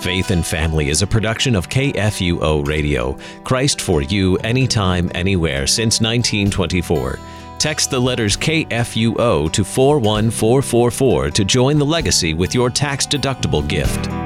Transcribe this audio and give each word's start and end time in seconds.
Faith 0.00 0.30
and 0.30 0.46
Family 0.46 0.90
is 0.90 1.02
a 1.02 1.06
production 1.06 1.56
of 1.56 1.68
KFUO 1.68 2.66
Radio, 2.66 3.18
Christ 3.42 3.80
for 3.80 4.00
you, 4.00 4.36
anytime, 4.38 5.10
anywhere, 5.12 5.66
since 5.66 6.00
1924. 6.00 7.18
Text 7.58 7.90
the 7.90 7.98
letters 7.98 8.36
KFUO 8.36 9.50
to 9.52 9.64
41444 9.64 11.30
to 11.30 11.44
join 11.44 11.78
the 11.78 11.86
legacy 11.86 12.32
with 12.32 12.54
your 12.54 12.70
tax 12.70 13.06
deductible 13.06 13.66
gift. 13.66 14.17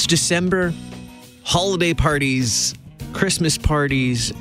It's 0.00 0.06
December, 0.06 0.72
holiday 1.44 1.92
parties, 1.92 2.72
Christmas 3.12 3.58
parties, 3.58 4.32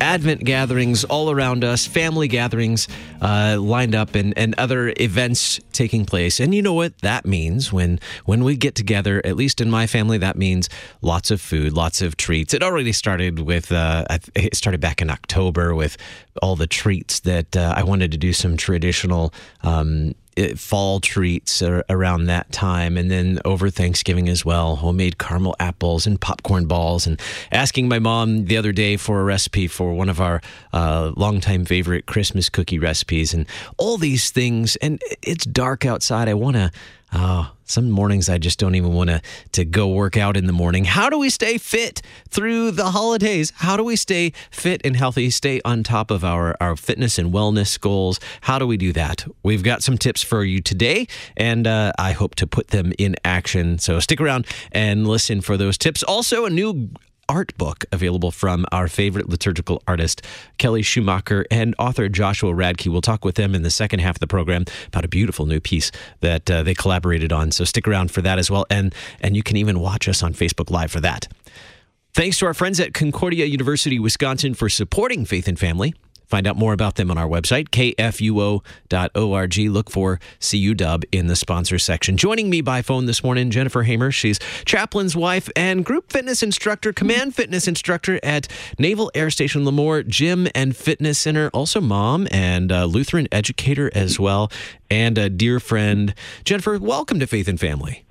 Advent 0.00 0.42
gatherings 0.42 1.04
all 1.04 1.30
around 1.30 1.62
us, 1.62 1.86
family 1.86 2.26
gatherings 2.26 2.88
uh, 3.20 3.56
lined 3.60 3.94
up, 3.94 4.16
and, 4.16 4.36
and 4.36 4.56
other 4.58 4.92
events 4.96 5.60
taking 5.70 6.04
place. 6.04 6.40
And 6.40 6.52
you 6.52 6.62
know 6.62 6.72
what 6.72 6.98
that 6.98 7.26
means 7.26 7.72
when 7.72 8.00
when 8.24 8.42
we 8.42 8.56
get 8.56 8.74
together. 8.74 9.22
At 9.24 9.36
least 9.36 9.60
in 9.60 9.70
my 9.70 9.86
family, 9.86 10.18
that 10.18 10.36
means 10.36 10.68
lots 11.00 11.30
of 11.30 11.40
food, 11.40 11.74
lots 11.74 12.02
of 12.02 12.16
treats. 12.16 12.52
It 12.52 12.64
already 12.64 12.90
started 12.90 13.38
with 13.38 13.70
uh, 13.70 14.04
it 14.34 14.56
started 14.56 14.80
back 14.80 15.00
in 15.00 15.10
October 15.10 15.76
with 15.76 15.96
all 16.42 16.56
the 16.56 16.66
treats 16.66 17.20
that 17.20 17.56
uh, 17.56 17.72
I 17.76 17.84
wanted 17.84 18.10
to 18.10 18.18
do 18.18 18.32
some 18.32 18.56
traditional. 18.56 19.32
Um, 19.62 20.16
fall 20.56 21.00
treats 21.00 21.62
around 21.62 22.24
that 22.26 22.50
time, 22.52 22.96
and 22.96 23.10
then 23.10 23.40
over 23.44 23.70
Thanksgiving 23.70 24.28
as 24.28 24.44
well, 24.44 24.76
homemade 24.76 25.18
caramel 25.18 25.56
apples 25.58 26.06
and 26.06 26.20
popcorn 26.20 26.66
balls. 26.66 27.06
And 27.06 27.20
asking 27.52 27.88
my 27.88 27.98
mom 27.98 28.46
the 28.46 28.56
other 28.56 28.72
day 28.72 28.96
for 28.96 29.20
a 29.20 29.24
recipe 29.24 29.66
for 29.66 29.94
one 29.94 30.08
of 30.08 30.20
our 30.20 30.40
uh, 30.72 31.12
longtime 31.16 31.64
favorite 31.64 32.06
Christmas 32.06 32.48
cookie 32.48 32.78
recipes, 32.78 33.34
and 33.34 33.46
all 33.78 33.96
these 33.96 34.30
things. 34.30 34.76
And 34.76 35.00
it's 35.22 35.44
dark 35.44 35.84
outside. 35.84 36.28
I 36.28 36.34
want 36.34 36.56
to 36.56 36.70
Oh, 37.16 37.52
some 37.64 37.92
mornings 37.92 38.28
I 38.28 38.38
just 38.38 38.58
don't 38.58 38.74
even 38.74 38.92
want 38.92 39.08
to 39.08 39.22
to 39.52 39.64
go 39.64 39.86
work 39.86 40.16
out 40.16 40.36
in 40.36 40.46
the 40.46 40.52
morning. 40.52 40.84
How 40.84 41.08
do 41.08 41.16
we 41.16 41.30
stay 41.30 41.58
fit 41.58 42.02
through 42.28 42.72
the 42.72 42.90
holidays? 42.90 43.52
How 43.54 43.76
do 43.76 43.84
we 43.84 43.94
stay 43.94 44.32
fit 44.50 44.80
and 44.84 44.96
healthy, 44.96 45.30
stay 45.30 45.60
on 45.64 45.84
top 45.84 46.10
of 46.10 46.24
our, 46.24 46.56
our 46.60 46.74
fitness 46.74 47.16
and 47.16 47.32
wellness 47.32 47.80
goals? 47.80 48.18
How 48.40 48.58
do 48.58 48.66
we 48.66 48.76
do 48.76 48.92
that? 48.94 49.24
We've 49.44 49.62
got 49.62 49.84
some 49.84 49.96
tips 49.96 50.22
for 50.22 50.42
you 50.42 50.60
today, 50.60 51.06
and 51.36 51.68
uh, 51.68 51.92
I 52.00 52.12
hope 52.12 52.34
to 52.36 52.48
put 52.48 52.68
them 52.68 52.92
in 52.98 53.14
action. 53.24 53.78
So 53.78 54.00
stick 54.00 54.20
around 54.20 54.48
and 54.72 55.06
listen 55.06 55.40
for 55.40 55.56
those 55.56 55.78
tips. 55.78 56.02
Also, 56.02 56.46
a 56.46 56.50
new 56.50 56.90
art 57.28 57.56
book 57.56 57.84
available 57.92 58.30
from 58.30 58.66
our 58.72 58.88
favorite 58.88 59.28
liturgical 59.28 59.82
artist, 59.86 60.22
Kelly 60.58 60.82
Schumacher, 60.82 61.44
and 61.50 61.74
author 61.78 62.08
Joshua 62.08 62.52
Radke. 62.52 62.88
We'll 62.88 63.00
talk 63.00 63.24
with 63.24 63.36
them 63.36 63.54
in 63.54 63.62
the 63.62 63.70
second 63.70 64.00
half 64.00 64.16
of 64.16 64.20
the 64.20 64.26
program 64.26 64.64
about 64.88 65.04
a 65.04 65.08
beautiful 65.08 65.46
new 65.46 65.60
piece 65.60 65.90
that 66.20 66.50
uh, 66.50 66.62
they 66.62 66.74
collaborated 66.74 67.32
on. 67.32 67.50
So 67.50 67.64
stick 67.64 67.88
around 67.88 68.10
for 68.10 68.22
that 68.22 68.38
as 68.38 68.50
well. 68.50 68.66
And, 68.70 68.94
and 69.20 69.36
you 69.36 69.42
can 69.42 69.56
even 69.56 69.80
watch 69.80 70.08
us 70.08 70.22
on 70.22 70.34
Facebook 70.34 70.70
Live 70.70 70.90
for 70.90 71.00
that. 71.00 71.28
Thanks 72.14 72.38
to 72.38 72.46
our 72.46 72.54
friends 72.54 72.78
at 72.78 72.94
Concordia 72.94 73.46
University, 73.46 73.98
Wisconsin 73.98 74.54
for 74.54 74.68
supporting 74.68 75.24
Faith 75.24 75.48
and 75.48 75.58
Family. 75.58 75.94
Find 76.34 76.48
out 76.48 76.56
more 76.56 76.72
about 76.72 76.96
them 76.96 77.12
on 77.12 77.16
our 77.16 77.28
website, 77.28 77.68
kfuo.org. 77.68 79.56
Look 79.72 79.88
for 79.88 80.18
CU 80.40 80.74
Dub 80.74 81.04
in 81.12 81.28
the 81.28 81.36
sponsor 81.36 81.78
section. 81.78 82.16
Joining 82.16 82.50
me 82.50 82.60
by 82.60 82.82
phone 82.82 83.06
this 83.06 83.22
morning, 83.22 83.52
Jennifer 83.52 83.84
Hamer. 83.84 84.10
She's 84.10 84.40
chaplain's 84.64 85.14
wife 85.14 85.48
and 85.54 85.84
group 85.84 86.10
fitness 86.10 86.42
instructor, 86.42 86.92
command 86.92 87.36
fitness 87.36 87.68
instructor 87.68 88.18
at 88.24 88.48
Naval 88.80 89.12
Air 89.14 89.30
Station 89.30 89.64
Lemoore 89.64 90.04
Gym 90.08 90.48
and 90.56 90.76
Fitness 90.76 91.20
Center. 91.20 91.50
Also, 91.50 91.80
mom 91.80 92.26
and 92.32 92.72
uh, 92.72 92.86
Lutheran 92.86 93.28
educator 93.30 93.88
as 93.94 94.18
well, 94.18 94.50
and 94.90 95.16
a 95.16 95.30
dear 95.30 95.60
friend. 95.60 96.16
Jennifer, 96.42 96.76
welcome 96.80 97.20
to 97.20 97.28
Faith 97.28 97.46
and 97.46 97.60
Family. 97.60 98.03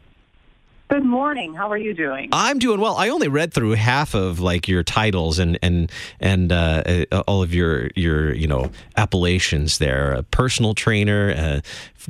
Good 0.90 1.06
morning. 1.06 1.56
How 1.56 1.72
are 1.72 1.78
you 1.78 1.94
doing? 1.94 2.30
I'm 2.32 2.60
doing 2.60 2.80
well. 2.80 2.96
I 2.98 3.10
only 3.10 3.28
read 3.28 3.52
through 3.52 3.72
half 3.72 4.14
of 4.14 4.40
like 4.40 4.68
your 4.68 4.84
titles 4.84 5.40
and 5.40 5.58
and 5.64 5.92
and 6.20 6.52
uh, 6.52 7.06
all 7.28 7.42
of 7.42 7.52
your 7.54 7.90
your 7.96 8.34
you 8.34 8.48
know 8.48 8.70
appellations 8.96 9.80
there. 9.80 10.12
A 10.12 10.24
personal 10.24 10.76
trainer, 10.76 11.30
a 11.30 11.62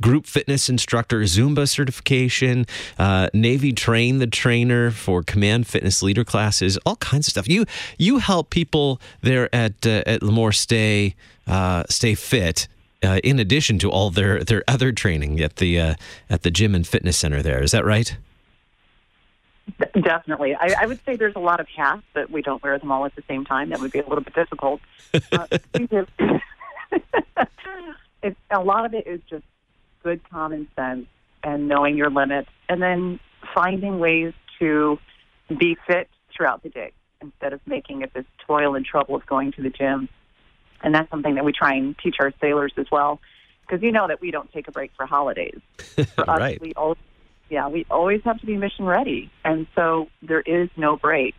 group 0.02 0.26
fitness 0.26 0.70
instructor, 0.70 1.22
Zumba 1.22 1.70
certification, 1.70 2.66
uh, 2.98 3.30
Navy 3.34 3.72
train 3.72 4.18
the 4.18 4.28
trainer 4.28 4.92
for 4.92 5.24
command 5.24 5.66
fitness 5.68 6.04
leader 6.04 6.26
classes, 6.26 6.78
all 6.86 6.98
kinds 6.98 7.28
of 7.28 7.32
stuff. 7.32 7.48
You 7.48 7.66
you 7.98 8.18
help 8.18 8.50
people 8.50 9.00
there 9.22 9.54
at 9.56 9.86
uh, 9.86 10.04
at 10.06 10.22
Lemoore 10.22 10.54
stay 10.54 11.16
uh, 11.48 11.84
stay 11.90 12.16
fit. 12.16 12.68
Uh, 13.02 13.20
in 13.22 13.38
addition 13.38 13.78
to 13.78 13.92
all 13.92 14.10
their, 14.10 14.46
their 14.46 14.64
other 14.66 14.94
training 14.94 15.42
at 15.42 15.58
the 15.58 15.78
uh, 15.78 15.96
at 16.30 16.44
the 16.44 16.50
gym 16.50 16.74
and 16.74 16.88
fitness 16.88 17.18
center 17.18 17.42
there, 17.42 17.62
is 17.62 17.72
that 17.72 17.84
right? 17.84 18.16
Definitely. 19.94 20.56
I, 20.56 20.76
I, 20.82 20.86
would 20.86 21.00
say 21.06 21.16
there's 21.16 21.36
a 21.36 21.40
lot 21.40 21.60
of 21.60 21.68
hats, 21.70 22.04
but 22.14 22.30
we 22.30 22.42
don't 22.42 22.62
wear 22.62 22.78
them 22.78 22.92
all 22.92 23.06
at 23.06 23.16
the 23.16 23.24
same 23.28 23.46
time. 23.46 23.70
That 23.70 23.80
would 23.80 23.92
be 23.92 24.00
a 24.00 24.08
little 24.08 24.24
bit 24.24 24.36
difficult. 24.36 24.82
Uh, 25.32 25.48
it, 28.24 28.38
a 28.52 28.60
lot 28.60 28.86
of 28.86 28.94
it 28.94 29.08
is 29.08 29.22
just 29.30 29.46
good 30.04 30.22
common 30.30 30.68
sense 30.76 31.06
and 31.44 31.68
knowing 31.68 31.98
your 31.98 32.10
limits, 32.10 32.50
and 32.70 32.82
then 32.82 33.20
finding 33.54 34.00
ways 34.00 34.34
to 34.60 35.00
be 35.58 35.78
fit 35.88 36.10
throughout 36.36 36.64
the 36.64 36.70
day 36.70 36.92
instead 37.22 37.54
of 37.54 37.62
making 37.66 38.02
it 38.02 38.14
this 38.14 38.26
toil 38.46 38.76
and 38.76 38.86
trouble 38.86 39.16
of 39.16 39.26
going 39.26 39.52
to 39.54 39.62
the 39.62 39.70
gym. 39.70 40.10
And 40.82 40.94
that's 40.94 41.10
something 41.10 41.36
that 41.36 41.46
we 41.46 41.54
try 41.54 41.76
and 41.76 41.98
teach 41.98 42.16
our 42.20 42.34
sailors 42.42 42.74
as 42.78 42.88
well, 42.92 43.22
because 43.62 43.82
you 43.82 43.92
know 43.92 44.08
that 44.08 44.20
we 44.20 44.32
don't 44.32 44.52
take 44.52 44.68
a 44.68 44.72
break 44.72 44.92
for 44.96 45.06
holidays. 45.06 45.60
For 45.78 46.30
us, 46.30 46.40
right. 46.40 46.62
we 46.62 46.74
always 46.74 46.98
yeah, 47.54 47.68
we 47.68 47.86
always 47.90 48.22
have 48.24 48.40
to 48.40 48.46
be 48.48 48.58
mission 48.58 48.86
ready. 48.86 49.32
And 49.46 49.68
so 49.76 50.08
there 50.24 50.42
is 50.42 50.70
no 50.76 50.98
break. 50.98 51.36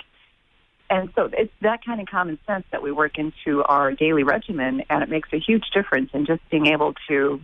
And 0.89 1.11
so 1.17 1.29
it's 1.33 1.53
that 1.63 1.85
kind 1.85 2.01
of 2.01 2.07
common 2.07 2.39
sense 2.47 2.65
that 2.71 2.83
we 2.83 2.93
work 2.93 3.19
into 3.19 3.65
our 3.65 3.91
daily 3.93 4.23
regimen, 4.23 4.85
and 4.89 5.03
it 5.03 5.09
makes 5.09 5.29
a 5.33 5.41
huge 5.41 5.65
difference 5.75 6.11
in 6.15 6.25
just 6.25 6.41
being 6.51 6.69
able 6.69 6.95
to 7.09 7.41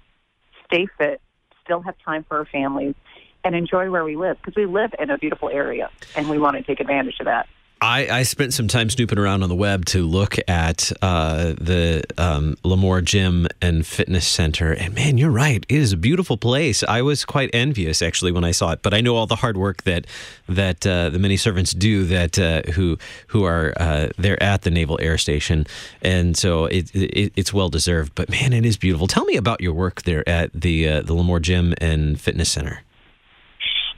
stay 0.67 0.87
fit, 0.99 1.21
still 1.65 1.81
have 1.81 1.97
time 2.05 2.25
for 2.29 2.39
our 2.39 2.45
families, 2.45 2.95
and 3.43 3.57
enjoy 3.57 3.91
where 3.91 4.05
we 4.05 4.17
live 4.17 4.37
because 4.37 4.55
we 4.55 4.67
live 4.67 4.95
in 4.99 5.11
a 5.11 5.19
beautiful 5.19 5.49
area 5.49 5.91
and 6.15 6.31
we 6.31 6.39
want 6.39 6.57
to 6.57 6.63
take 6.63 6.79
advantage 6.79 7.19
of 7.19 7.27
that. 7.27 7.49
I, 7.83 8.19
I, 8.19 8.23
spent 8.25 8.53
some 8.53 8.69
time 8.69 8.91
snooping 8.91 9.19
around 9.19 9.43
on 9.43 9.49
the 9.49 9.55
web 9.55 9.87
to 9.87 10.07
look 10.07 10.37
at 10.47 10.93
uh, 11.01 11.55
the 11.59 12.05
um, 12.19 12.57
Lemoore 12.63 13.03
Gym 13.03 13.49
and 13.63 13.87
Fitness 13.87 14.29
Center, 14.29 14.73
and 14.73 14.95
man, 14.95 15.17
you're 15.17 15.31
right. 15.31 15.65
It 15.67 15.77
is 15.77 15.95
a 15.95 15.97
beautiful 15.97 16.37
place. 16.37 16.83
I 16.83 17.01
was 17.01 17.25
quite 17.25 17.49
envious 17.55 18.03
actually 18.03 18.33
when 18.33 18.45
I 18.45 18.51
saw 18.51 18.73
it, 18.73 18.83
but 18.83 18.93
I 18.93 19.01
know 19.01 19.17
all 19.17 19.27
the 19.27 19.37
hard 19.37 19.57
work 19.57 19.85
that 19.85 20.07
that 20.47 20.87
uh, 20.87 21.09
the 21.09 21.19
many 21.19 21.39
servants 21.39 21.73
do 21.73 22.05
that 22.05 22.39
uh, 22.39 22.71
who 22.73 22.99
who 23.29 23.45
are 23.45 23.73
uh, 23.79 24.09
there 24.19 24.41
at 24.43 24.61
the 24.63 24.71
Naval 24.71 24.99
Air 25.01 25.17
Station, 25.17 25.67
and 26.03 26.37
so 26.37 26.67
it, 26.67 26.95
it, 26.95 27.33
it's 27.35 27.55
well 27.55 27.71
deserved. 27.71 28.15
But 28.15 28.29
man, 28.29 28.53
it 28.53 28.67
is 28.67 28.77
beautiful. 28.77 29.07
Tell 29.07 29.25
me 29.25 29.37
about 29.37 29.63
your 29.63 29.73
work 29.73 30.03
there 30.03 30.29
at 30.29 30.53
the 30.53 30.87
uh, 30.87 31.01
the 31.01 31.15
Lemoore 31.15 31.41
Gym 31.41 31.73
and 31.81 32.21
Fitness 32.21 32.51
Center. 32.51 32.83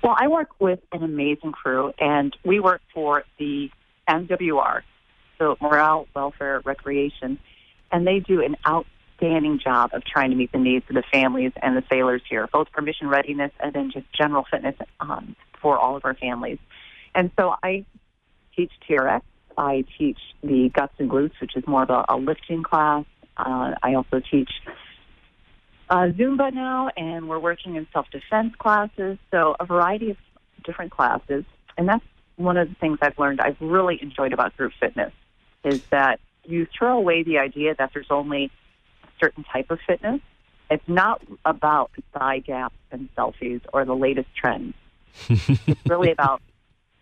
Well, 0.03 0.17
I 0.19 0.27
work 0.27 0.49
with 0.59 0.81
an 0.91 1.05
amazing 1.05 1.53
crew, 1.53 1.93
and 1.99 2.37
we 2.45 2.59
work 2.59 2.83
for 2.93 3.23
the 3.39 3.71
MWR, 4.09 4.83
so 5.39 5.57
Morale, 5.61 6.09
Welfare, 6.15 6.61
Recreation, 6.65 7.39
and 7.93 8.05
they 8.05 8.19
do 8.19 8.43
an 8.43 8.57
outstanding 8.67 9.61
job 9.63 9.91
of 9.93 10.03
trying 10.05 10.31
to 10.31 10.37
meet 10.37 10.51
the 10.51 10.59
needs 10.59 10.85
of 10.89 10.97
the 10.97 11.05
families 11.13 11.53
and 11.63 11.77
the 11.77 11.85
sailors 11.89 12.23
here, 12.29 12.49
both 12.53 12.67
for 12.75 12.83
mission 12.83 13.07
readiness 13.07 13.53
and 13.61 13.73
then 13.73 13.93
just 13.93 14.07
general 14.13 14.45
fitness 14.51 14.75
um, 14.99 15.37
for 15.61 15.79
all 15.79 15.95
of 15.95 16.05
our 16.05 16.15
families. 16.15 16.59
And 17.15 17.31
so 17.39 17.55
I 17.63 17.85
teach 18.57 18.73
TRX. 18.89 19.23
I 19.57 19.85
teach 19.99 20.19
the 20.43 20.71
guts 20.75 20.95
and 20.99 21.09
glutes, 21.09 21.41
which 21.41 21.57
is 21.57 21.65
more 21.67 21.85
of 21.85 21.91
a, 21.91 22.05
a 22.09 22.17
lifting 22.17 22.65
class. 22.65 23.05
Uh, 23.37 23.75
I 23.83 23.95
also 23.95 24.21
teach 24.31 24.51
uh, 25.93 26.09
Zumba 26.09 26.51
now, 26.55 26.89
and 26.97 27.29
we're 27.29 27.39
working 27.39 27.77
in 27.77 27.87
self 27.93 28.11
defense 28.11 28.55
classes. 28.59 29.19
So, 29.31 29.55
a 29.61 29.67
variety 29.67 30.11
of 30.11 30.17
different 30.65 30.91
classes. 30.91 31.45
And 31.77 31.87
that's 31.87 32.05
one 32.37 32.57
of 32.57 32.71
the 32.71 32.75
things 32.77 32.99
I've 33.03 33.19
learned 33.19 33.43
I've 33.43 33.61
really 33.61 33.99
enjoyed 34.01 34.33
about 34.33 34.57
group 34.57 34.73
fitness 34.81 35.13
is 35.65 35.83
that 35.91 36.19
you 36.45 36.67
throw 36.77 36.97
away 36.97 37.25
the 37.25 37.39
idea 37.39 37.75
that 37.79 37.91
there's 37.93 38.11
only 38.11 38.51
a 39.05 39.09
certain 39.21 39.45
type 39.45 39.71
of 39.71 39.81
fitness. 39.87 40.21
It's 40.71 40.89
not 40.89 41.21
about 41.45 41.91
thigh 42.15 42.39
gaps 42.39 42.75
and 42.91 43.11
selfies 43.15 43.61
or 43.75 43.85
the 43.85 43.95
latest 43.95 44.29
trends. 44.35 44.73
it's 45.29 45.87
really 45.87 46.11
about 46.11 46.41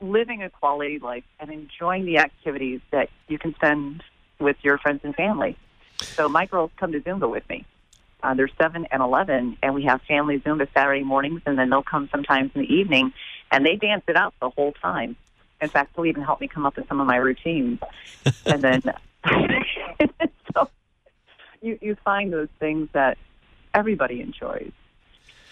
living 0.00 0.42
a 0.42 0.50
quality 0.50 0.98
life 0.98 1.24
and 1.38 1.50
enjoying 1.52 2.06
the 2.06 2.18
activities 2.18 2.80
that 2.90 3.08
you 3.28 3.38
can 3.38 3.54
spend 3.54 4.02
with 4.40 4.56
your 4.62 4.78
friends 4.78 5.02
and 5.04 5.14
family. 5.14 5.56
So 6.00 6.28
my 6.28 6.46
girls 6.46 6.72
come 6.76 6.90
to 6.90 7.00
Zumba 7.00 7.30
with 7.30 7.48
me. 7.48 7.64
Uh, 8.22 8.34
they're 8.34 8.50
seven 8.60 8.86
and 8.90 9.02
eleven, 9.02 9.56
and 9.62 9.74
we 9.74 9.84
have 9.84 10.02
family 10.02 10.38
Zumba 10.40 10.68
Saturday 10.74 11.02
mornings, 11.02 11.42
and 11.46 11.58
then 11.58 11.70
they'll 11.70 11.82
come 11.82 12.08
sometimes 12.10 12.50
in 12.54 12.62
the 12.62 12.72
evening, 12.72 13.12
and 13.50 13.64
they 13.64 13.76
dance 13.76 14.02
it 14.08 14.16
out 14.16 14.34
the 14.40 14.50
whole 14.50 14.72
time. 14.72 15.16
In 15.60 15.68
fact, 15.68 15.94
they'll 15.94 16.06
even 16.06 16.22
help 16.22 16.40
me 16.40 16.48
come 16.48 16.66
up 16.66 16.76
with 16.76 16.88
some 16.88 17.00
of 17.00 17.06
my 17.06 17.16
routines, 17.16 17.80
and 18.46 18.62
then 18.62 18.82
so 20.54 20.68
you 21.62 21.78
you 21.80 21.96
find 22.04 22.32
those 22.32 22.48
things 22.58 22.88
that 22.92 23.18
everybody 23.74 24.20
enjoys. 24.20 24.72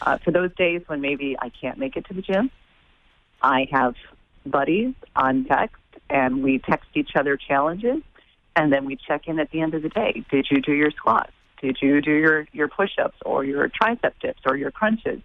Uh, 0.01 0.19
for 0.19 0.31
those 0.31 0.55
days 0.55 0.83
when 0.87 1.01
maybe 1.01 1.37
I 1.41 1.49
can't 1.49 1.79
make 1.79 1.97
it 1.97 2.07
to 2.07 2.15
the 2.15 2.23
gym, 2.23 2.51
I 3.43 3.69
have 3.73 3.95
buddies 4.47 4.95
on 5.17 5.45
text, 5.45 5.83
and 6.09 6.43
we 6.43 6.59
text 6.59 6.89
each 6.95 7.17
other 7.17 7.37
challenges, 7.37 8.03
and 8.55 8.73
then 8.73 8.85
we 8.85 8.97
check 8.97 9.27
in 9.27 9.39
at 9.39 9.51
the 9.51 9.61
end 9.61 9.75
of 9.75 9.83
the 9.83 9.89
day. 9.89 10.25
Did 10.31 10.47
you 10.51 10.61
do 10.61 10.73
your 10.73 10.91
squats? 10.91 11.33
Did 11.61 11.79
you 11.81 12.01
do 12.01 12.13
your 12.13 12.47
your 12.53 12.69
push-ups 12.69 13.19
or 13.25 13.45
your 13.45 13.69
tricep 13.69 14.13
dips 14.21 14.41
or 14.47 14.57
your 14.57 14.71
crunches? 14.71 15.21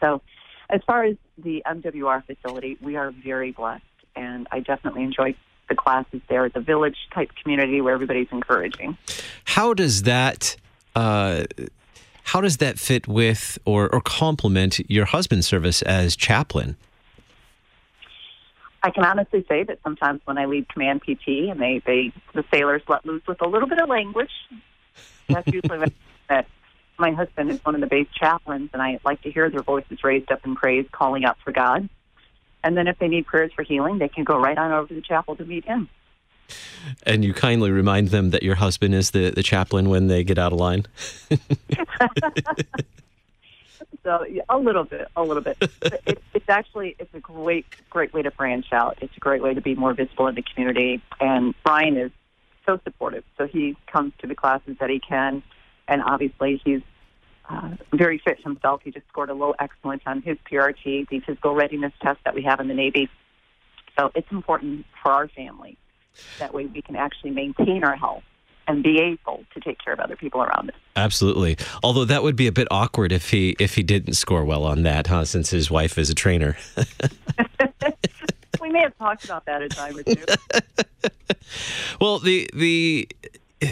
So, 0.00 0.22
as 0.70 0.80
far 0.86 1.04
as 1.04 1.16
the 1.38 1.62
MWR 1.66 2.24
facility, 2.24 2.76
we 2.80 2.96
are 2.96 3.10
very 3.10 3.52
blessed, 3.52 3.84
and 4.16 4.46
I 4.50 4.60
definitely 4.60 5.02
enjoy 5.02 5.34
the 5.68 5.74
classes 5.74 6.20
there. 6.28 6.44
It's 6.46 6.56
a 6.56 6.60
village 6.60 6.96
type 7.14 7.30
community 7.42 7.80
where 7.80 7.94
everybody's 7.94 8.28
encouraging. 8.30 8.96
How 9.44 9.74
does 9.74 10.02
that? 10.02 10.56
Uh, 10.94 11.44
how 12.24 12.40
does 12.40 12.58
that 12.58 12.78
fit 12.78 13.08
with 13.08 13.58
or, 13.64 13.92
or 13.92 14.00
complement 14.00 14.78
your 14.90 15.06
husband's 15.06 15.46
service 15.46 15.82
as 15.82 16.14
chaplain? 16.16 16.76
I 18.82 18.90
can 18.90 19.04
honestly 19.04 19.44
say 19.48 19.62
that 19.64 19.78
sometimes 19.84 20.20
when 20.24 20.38
I 20.38 20.46
lead 20.46 20.68
command 20.68 21.02
PT 21.02 21.50
and 21.50 21.60
they, 21.60 21.82
they 21.86 22.12
the 22.34 22.44
sailors 22.52 22.82
let 22.88 23.06
loose 23.06 23.22
with 23.28 23.40
a 23.40 23.46
little 23.46 23.68
bit 23.68 23.80
of 23.80 23.88
language, 23.88 24.30
that's 25.34 25.46
usually 25.48 25.78
when 25.78 25.92
that 26.28 26.46
my 26.98 27.10
husband 27.12 27.50
is 27.50 27.64
one 27.64 27.74
of 27.74 27.80
the 27.80 27.86
base 27.86 28.08
chaplains, 28.14 28.70
and 28.72 28.80
I 28.80 29.00
like 29.04 29.22
to 29.22 29.30
hear 29.30 29.50
their 29.50 29.62
voices 29.62 30.04
raised 30.04 30.30
up 30.30 30.44
in 30.44 30.54
praise, 30.54 30.86
calling 30.92 31.24
out 31.24 31.36
for 31.44 31.52
God. 31.52 31.88
And 32.64 32.76
then 32.76 32.86
if 32.86 32.98
they 32.98 33.08
need 33.08 33.26
prayers 33.26 33.52
for 33.54 33.62
healing, 33.62 33.98
they 33.98 34.08
can 34.08 34.24
go 34.24 34.38
right 34.38 34.56
on 34.56 34.70
over 34.72 34.86
to 34.88 34.94
the 34.94 35.00
chapel 35.00 35.34
to 35.36 35.44
meet 35.44 35.64
him. 35.64 35.88
And 37.04 37.24
you 37.24 37.34
kindly 37.34 37.70
remind 37.70 38.08
them 38.08 38.30
that 38.30 38.42
your 38.42 38.56
husband 38.56 38.94
is 38.94 39.10
the, 39.10 39.30
the 39.30 39.42
chaplain 39.42 39.88
when 39.88 40.06
they 40.08 40.22
get 40.22 40.38
out 40.38 40.52
of 40.52 40.58
line. 40.58 40.86
so 44.04 44.24
yeah, 44.28 44.42
a 44.48 44.58
little 44.58 44.84
bit, 44.84 45.08
a 45.16 45.22
little 45.22 45.42
bit. 45.42 45.56
it, 45.60 46.22
it's 46.34 46.48
actually 46.48 46.96
it's 46.98 47.14
a 47.14 47.20
great 47.20 47.66
great 47.90 48.12
way 48.12 48.22
to 48.22 48.30
branch 48.30 48.72
out. 48.72 48.98
It's 49.00 49.16
a 49.16 49.20
great 49.20 49.42
way 49.42 49.54
to 49.54 49.60
be 49.60 49.74
more 49.74 49.94
visible 49.94 50.26
in 50.26 50.34
the 50.34 50.42
community. 50.42 51.00
And 51.20 51.54
Brian 51.64 51.96
is 51.96 52.10
so 52.66 52.80
supportive. 52.84 53.24
So 53.38 53.46
he 53.46 53.76
comes 53.90 54.12
to 54.20 54.26
the 54.26 54.34
classes 54.34 54.76
that 54.80 54.90
he 54.90 55.00
can, 55.00 55.42
and 55.88 56.02
obviously 56.02 56.60
he's 56.64 56.82
uh, 57.48 57.70
very 57.92 58.18
fit 58.18 58.42
himself. 58.42 58.80
He 58.84 58.90
just 58.90 59.06
scored 59.08 59.30
a 59.30 59.34
low 59.34 59.54
excellence 59.58 60.02
on 60.06 60.22
his 60.22 60.38
PRT, 60.50 61.08
the 61.08 61.20
physical 61.20 61.54
readiness 61.54 61.92
test 62.00 62.20
that 62.24 62.34
we 62.34 62.42
have 62.42 62.60
in 62.60 62.68
the 62.68 62.74
Navy. 62.74 63.08
So 63.98 64.10
it's 64.14 64.30
important 64.30 64.86
for 65.02 65.12
our 65.12 65.28
family. 65.28 65.76
That 66.38 66.54
way 66.54 66.66
we 66.66 66.82
can 66.82 66.96
actually 66.96 67.30
maintain 67.30 67.84
our 67.84 67.96
health 67.96 68.22
and 68.68 68.82
be 68.82 69.00
able 69.00 69.44
to 69.54 69.60
take 69.60 69.78
care 69.82 69.92
of 69.92 70.00
other 70.00 70.16
people 70.16 70.42
around 70.42 70.70
us. 70.70 70.76
Absolutely. 70.94 71.56
Although 71.82 72.04
that 72.04 72.22
would 72.22 72.36
be 72.36 72.46
a 72.46 72.52
bit 72.52 72.68
awkward 72.70 73.12
if 73.12 73.30
he 73.30 73.56
if 73.58 73.74
he 73.74 73.82
didn't 73.82 74.14
score 74.14 74.44
well 74.44 74.64
on 74.64 74.82
that, 74.82 75.08
huh? 75.08 75.24
Since 75.24 75.50
his 75.50 75.70
wife 75.70 75.98
is 75.98 76.10
a 76.10 76.14
trainer. 76.14 76.56
may 78.72 78.80
have 78.80 78.96
talked 78.98 79.24
about 79.24 79.44
that 79.46 79.62
a 79.62 79.68
time 79.68 79.96
or 79.96 80.02
two. 80.02 80.24
well, 82.00 82.18
the 82.18 82.48
the 82.54 83.08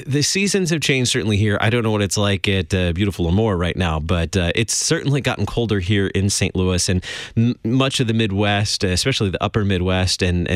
the 0.06 0.22
seasons 0.22 0.70
have 0.70 0.80
changed 0.80 1.10
certainly 1.10 1.36
here. 1.36 1.58
I 1.60 1.70
don't 1.70 1.82
know 1.82 1.90
what 1.90 2.02
it's 2.02 2.16
like 2.16 2.46
at 2.48 2.72
uh, 2.72 2.92
beautiful 2.92 3.26
Lemoore 3.26 3.58
right 3.58 3.76
now, 3.76 3.98
but 3.98 4.36
uh, 4.36 4.52
it's 4.54 4.74
certainly 4.74 5.20
gotten 5.20 5.46
colder 5.46 5.80
here 5.80 6.06
in 6.08 6.30
St. 6.30 6.54
Louis 6.54 6.88
and 6.88 7.04
m- 7.36 7.58
much 7.64 7.98
of 7.98 8.06
the 8.06 8.14
Midwest, 8.14 8.84
especially 8.84 9.30
the 9.30 9.42
upper 9.42 9.64
Midwest, 9.64 10.22
and 10.22 10.48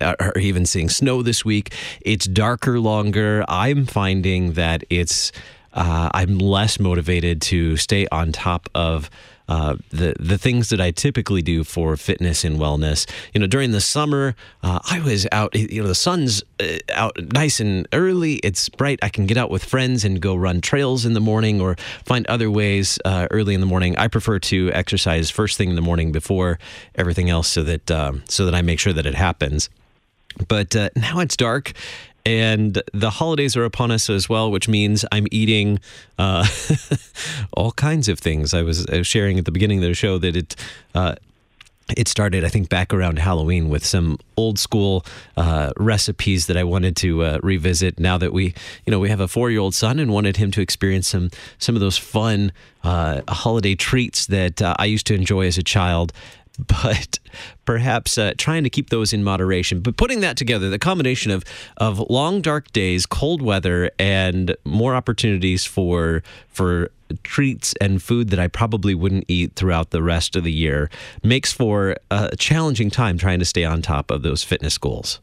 uh, 0.00 0.14
are 0.20 0.38
even 0.38 0.66
seeing 0.66 0.88
snow 0.88 1.22
this 1.22 1.44
week. 1.44 1.74
It's 2.02 2.26
darker 2.26 2.78
longer. 2.78 3.44
I'm 3.48 3.86
finding 3.86 4.52
that 4.52 4.84
it's 4.88 5.32
uh, 5.72 6.10
I'm 6.14 6.38
less 6.38 6.78
motivated 6.80 7.42
to 7.42 7.76
stay 7.76 8.06
on 8.12 8.32
top 8.32 8.68
of 8.74 9.10
uh, 9.50 9.74
the 9.90 10.14
the 10.20 10.38
things 10.38 10.68
that 10.68 10.80
I 10.80 10.92
typically 10.92 11.42
do 11.42 11.64
for 11.64 11.96
fitness 11.96 12.44
and 12.44 12.56
wellness. 12.56 13.10
You 13.34 13.40
know, 13.40 13.48
during 13.48 13.72
the 13.72 13.80
summer, 13.80 14.36
uh, 14.62 14.78
I 14.88 15.00
was 15.00 15.26
out. 15.32 15.56
You 15.56 15.82
know, 15.82 15.88
the 15.88 15.94
sun's 15.96 16.44
uh, 16.60 16.78
out 16.94 17.16
nice 17.32 17.58
and 17.58 17.88
early. 17.92 18.34
It's 18.36 18.68
bright. 18.68 19.00
I 19.02 19.08
can 19.08 19.26
get 19.26 19.36
out 19.36 19.50
with 19.50 19.64
friends 19.64 20.04
and 20.04 20.20
go 20.20 20.36
run 20.36 20.60
trails 20.60 21.04
in 21.04 21.14
the 21.14 21.20
morning 21.20 21.60
or 21.60 21.74
find 22.04 22.24
other 22.28 22.48
ways 22.48 23.00
uh, 23.04 23.26
early 23.32 23.54
in 23.54 23.60
the 23.60 23.66
morning. 23.66 23.96
I 23.96 24.06
prefer 24.06 24.38
to 24.38 24.70
exercise 24.72 25.30
first 25.30 25.58
thing 25.58 25.68
in 25.68 25.74
the 25.74 25.82
morning 25.82 26.12
before 26.12 26.60
everything 26.94 27.28
else, 27.28 27.48
so 27.48 27.64
that 27.64 27.90
um, 27.90 28.22
so 28.28 28.44
that 28.44 28.54
I 28.54 28.62
make 28.62 28.78
sure 28.78 28.92
that 28.92 29.04
it 29.04 29.16
happens. 29.16 29.68
But 30.46 30.76
uh, 30.76 30.90
now 30.94 31.18
it's 31.18 31.36
dark 31.36 31.72
and 32.24 32.82
the 32.92 33.10
holidays 33.10 33.56
are 33.56 33.64
upon 33.64 33.90
us 33.90 34.10
as 34.10 34.28
well, 34.28 34.50
which 34.50 34.68
means 34.68 35.04
I'm 35.12 35.26
eating 35.30 35.80
uh, 36.18 36.46
all 37.52 37.72
kinds 37.72 38.08
of 38.08 38.18
things. 38.18 38.54
I 38.54 38.62
was, 38.62 38.86
sharing 39.02 39.38
at 39.38 39.44
the 39.44 39.52
beginning 39.52 39.78
of 39.78 39.84
the 39.84 39.94
show 39.94 40.18
that 40.18 40.36
it. 40.36 40.56
Uh, 40.94 41.14
it 41.96 42.06
started, 42.06 42.44
I 42.44 42.48
think, 42.48 42.68
back 42.68 42.94
around 42.94 43.18
Halloween 43.18 43.68
with 43.68 43.84
some 43.84 44.16
old 44.36 44.60
school 44.60 45.04
uh, 45.36 45.72
recipes 45.76 46.46
that 46.46 46.56
I 46.56 46.62
wanted 46.62 46.94
to 46.98 47.24
uh, 47.24 47.38
revisit. 47.42 47.98
Now 47.98 48.16
that 48.18 48.32
we, 48.32 48.54
you 48.86 48.92
know, 48.92 49.00
we 49.00 49.08
have 49.08 49.18
a 49.18 49.26
four-year-old 49.26 49.74
son 49.74 49.98
and 49.98 50.12
wanted 50.12 50.36
him 50.36 50.52
to 50.52 50.60
experience 50.60 51.08
some 51.08 51.30
some 51.58 51.74
of 51.74 51.80
those 51.80 51.98
fun 51.98 52.52
uh, 52.84 53.22
holiday 53.28 53.74
treats 53.74 54.26
that 54.26 54.62
uh, 54.62 54.74
I 54.78 54.84
used 54.84 55.06
to 55.08 55.14
enjoy 55.14 55.46
as 55.46 55.58
a 55.58 55.62
child 55.62 56.12
but 56.82 57.18
perhaps 57.64 58.18
uh, 58.18 58.32
trying 58.36 58.64
to 58.64 58.70
keep 58.70 58.90
those 58.90 59.12
in 59.12 59.22
moderation. 59.22 59.80
But 59.80 59.96
putting 59.96 60.20
that 60.20 60.36
together, 60.36 60.70
the 60.70 60.78
combination 60.78 61.30
of 61.30 61.44
of 61.76 61.98
long 62.10 62.40
dark 62.40 62.72
days, 62.72 63.06
cold 63.06 63.42
weather, 63.42 63.90
and 63.98 64.56
more 64.64 64.94
opportunities 64.94 65.64
for 65.64 66.22
for 66.48 66.90
treats 67.24 67.74
and 67.80 68.02
food 68.02 68.30
that 68.30 68.38
I 68.38 68.46
probably 68.48 68.94
wouldn't 68.94 69.24
eat 69.28 69.54
throughout 69.56 69.90
the 69.90 70.02
rest 70.02 70.36
of 70.36 70.44
the 70.44 70.52
year 70.52 70.90
makes 71.24 71.52
for 71.52 71.96
a 72.10 72.36
challenging 72.36 72.90
time 72.90 73.18
trying 73.18 73.40
to 73.40 73.44
stay 73.44 73.64
on 73.64 73.82
top 73.82 74.10
of 74.10 74.22
those 74.22 74.44
fitness 74.44 74.78
goals. 74.78 75.20